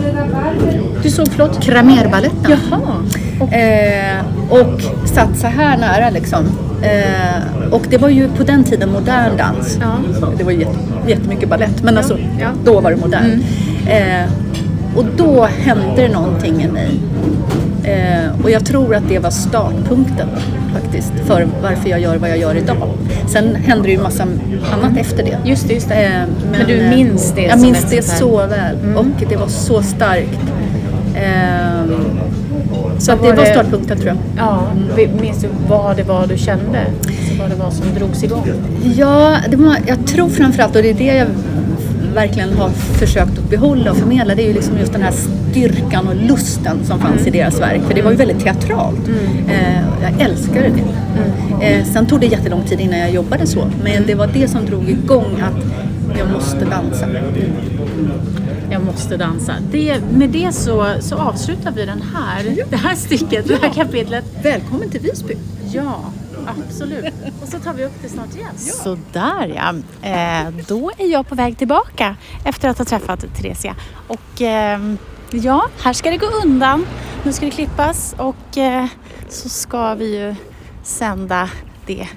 Du 1.03 1.09
såg, 1.09 1.27
förlåt? 1.31 1.61
Cramérbaletten. 1.63 2.57
Jaha. 2.69 3.57
Eh, 3.59 4.25
och 4.49 4.81
satt 5.07 5.37
så 5.37 5.47
här 5.47 5.77
nära 5.77 6.09
liksom. 6.09 6.45
Eh, 6.81 7.71
och 7.71 7.85
det 7.89 7.97
var 7.97 8.09
ju 8.09 8.27
på 8.27 8.43
den 8.43 8.63
tiden 8.63 8.91
modern 8.91 9.37
dans. 9.37 9.77
Ja. 9.81 9.97
Det 10.37 10.43
var 10.43 10.51
ju 10.51 10.59
jätte, 10.59 10.77
jättemycket 11.07 11.49
ballett 11.49 11.83
men 11.83 11.97
alltså 11.97 12.17
Ja. 12.39 12.47
då 12.65 12.79
var 12.79 12.91
det 12.91 12.97
modern. 12.97 13.43
Eh, 13.87 14.31
och 14.95 15.05
då 15.17 15.45
hände 15.63 15.95
det 16.01 16.09
någonting 16.13 16.63
i 16.63 16.67
mig. 16.67 16.89
Eh, 17.83 18.43
och 18.43 18.49
jag 18.51 18.65
tror 18.65 18.95
att 18.95 19.09
det 19.09 19.19
var 19.19 19.29
startpunkten 19.29 20.27
faktiskt 20.73 21.13
för 21.25 21.47
varför 21.63 21.89
jag 21.89 21.99
gör 21.99 22.17
vad 22.17 22.29
jag 22.29 22.37
gör 22.37 22.55
idag. 22.55 22.89
Sen 23.27 23.55
hände 23.55 23.83
det 23.83 23.91
ju 23.91 24.01
massa 24.01 24.23
annat 24.73 24.97
efter 24.97 25.23
det. 25.23 25.37
Just 25.45 25.67
det, 25.67 25.73
just 25.73 25.89
det. 25.89 25.95
Eh, 26.05 26.11
Men 26.51 26.67
du 26.67 26.77
eh, 26.79 26.89
minns 26.89 27.31
det 27.35 27.41
Jag 27.41 27.61
minns 27.61 27.85
det 27.89 28.01
så 28.01 28.37
väl 28.37 28.75
Mm. 28.83 28.97
och 28.97 29.05
det 29.29 29.35
var 29.35 29.47
så 29.47 29.81
starkt. 29.81 30.39
Eh, 31.15 31.83
så 32.97 33.15
var 33.15 33.29
det 33.31 33.37
var 33.37 33.45
startpunkten 33.45 33.97
tror 33.97 34.07
jag. 34.07 34.17
Ja, 34.37 34.61
minns 35.21 35.41
du 35.41 35.47
vad 35.67 35.97
det 35.97 36.03
var 36.03 36.27
du 36.27 36.37
kände? 36.37 36.79
Alltså 37.07 37.33
vad 37.39 37.49
det 37.49 37.55
var 37.55 37.71
som 37.71 37.85
drogs 37.99 38.23
igång? 38.23 38.45
Ja, 38.95 39.37
det 39.49 39.57
var, 39.57 39.75
jag 39.87 40.07
tror 40.07 40.29
framförallt, 40.29 40.75
och 40.75 40.81
det 40.81 40.89
är 40.89 40.93
det 40.93 41.15
jag 41.15 41.27
verkligen 42.13 42.53
har 42.53 42.69
försökt 42.69 43.37
att 43.37 43.49
behålla 43.49 43.91
och 43.91 43.97
förmedla, 43.97 44.35
det 44.35 44.43
är 44.43 44.47
ju 44.47 44.53
liksom 44.53 44.77
just 44.79 44.93
den 44.93 45.01
här 45.01 45.11
styrkan 45.51 46.07
och 46.07 46.15
lusten 46.15 46.77
som 46.83 46.99
fanns 46.99 47.27
i 47.27 47.29
deras 47.29 47.61
verk. 47.61 47.81
För 47.87 47.93
det 47.93 48.01
var 48.01 48.11
ju 48.11 48.17
väldigt 48.17 48.39
teatralt. 48.39 49.09
Eh, 49.49 49.81
jag 50.01 50.21
älskade 50.21 50.71
det. 51.59 51.65
Eh, 51.65 51.85
sen 51.85 52.05
tog 52.05 52.19
det 52.19 52.25
jättelång 52.25 52.63
tid 52.63 52.79
innan 52.79 52.99
jag 52.99 53.11
jobbade 53.11 53.47
så, 53.47 53.67
men 53.83 54.05
det 54.07 54.15
var 54.15 54.29
det 54.33 54.47
som 54.47 54.65
drog 54.65 54.89
igång 54.89 55.41
att 55.41 56.17
jag 56.19 56.31
måste 56.31 56.65
dansa. 56.65 57.05
Jag 58.71 58.85
måste 58.85 59.17
dansa. 59.17 59.55
Det, 59.71 60.01
med 60.11 60.29
det 60.29 60.51
så, 60.51 60.95
så 60.99 61.15
avslutar 61.15 61.71
vi 61.71 61.85
den 61.85 62.01
här, 62.01 62.65
det 62.69 62.75
här 62.75 62.95
stycket, 62.95 63.47
det 63.47 63.55
här 63.61 63.73
kapitlet. 63.73 64.25
Välkommen 64.43 64.89
till 64.89 65.01
Visby! 65.01 65.37
Ja, 65.71 66.03
absolut. 66.47 67.13
Och 67.41 67.47
så 67.47 67.59
tar 67.59 67.73
vi 67.73 67.85
upp 67.85 67.93
det 68.01 68.09
snart 68.09 68.35
igen. 68.35 68.57
Så 68.57 68.97
där 69.13 69.47
ja. 69.47 69.73
Eh, 70.09 70.53
då 70.67 70.91
är 70.97 71.11
jag 71.11 71.27
på 71.27 71.35
väg 71.35 71.57
tillbaka 71.57 72.15
efter 72.45 72.69
att 72.69 72.77
ha 72.77 72.85
träffat 72.85 73.25
Theresia. 73.35 73.75
Och 74.07 74.41
eh, 74.41 74.93
ja, 75.31 75.67
här 75.81 75.93
ska 75.93 76.09
det 76.09 76.17
gå 76.17 76.27
undan. 76.43 76.85
Nu 77.23 77.33
ska 77.33 77.45
det 77.45 77.51
klippas 77.51 78.15
och 78.17 78.57
eh, 78.57 78.85
så 79.29 79.49
ska 79.49 79.95
vi 79.95 80.17
ju 80.17 80.35
sända 80.83 81.49
det 81.85 82.07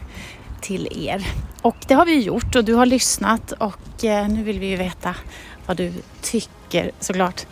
till 0.61 0.89
er. 1.09 1.27
Och 1.63 1.77
det 1.89 1.95
har 1.95 2.07
vi 2.07 2.21
gjort 2.21 2.57
och 2.57 2.65
du 2.65 2.75
har 2.75 2.87
lyssnat 2.87 3.53
och 3.53 4.05
eh, 4.05 4.29
nu 4.29 4.43
vill 4.43 4.59
vi 4.59 4.67
ju 4.67 4.77
veta 4.77 5.15
vad 5.71 5.77
du 5.77 5.93
tycker 6.23 6.91
såklart. 7.01 7.47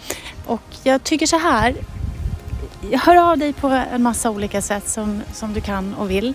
Och 0.46 0.62
jag 0.82 1.04
tycker 1.04 1.26
så 1.26 1.38
här, 1.38 1.74
hör 2.92 3.30
av 3.30 3.38
dig 3.38 3.52
på 3.52 3.68
en 3.68 4.02
massa 4.02 4.30
olika 4.30 4.62
sätt 4.62 4.88
som, 4.88 5.22
som 5.32 5.54
du 5.54 5.60
kan 5.60 5.94
och 5.94 6.10
vill. 6.10 6.34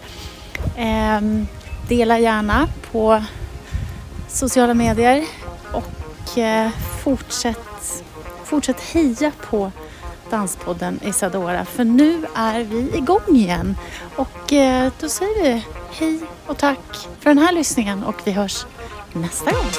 Ehm, 0.78 1.48
dela 1.89 2.19
gärna 2.19 2.67
på 2.91 3.24
sociala 4.28 4.74
medier 4.74 5.26
och 5.72 6.38
eh, 6.38 6.69
fortsätt, 7.04 8.04
fortsätt 8.43 8.82
heja 8.82 9.32
på 9.50 9.72
Danspodden 10.30 11.00
Isadora 11.04 11.65
för 11.65 11.84
nu 11.84 12.26
är 12.36 12.63
vi 12.63 12.98
igång 12.98 13.36
igen. 13.36 13.78
Och 14.15 14.54
eh, 14.54 14.91
då 15.00 15.10
säger 15.10 15.43
vi 15.43 15.65
hej 15.91 16.19
och 16.48 16.58
tack 16.58 17.08
för 17.19 17.30
den 17.30 17.38
här 17.38 17.52
lyssningen 17.52 18.04
och 18.04 18.15
vi 18.24 18.32
hörs 18.32 18.65
nästa 19.13 19.52
gång. 19.52 19.69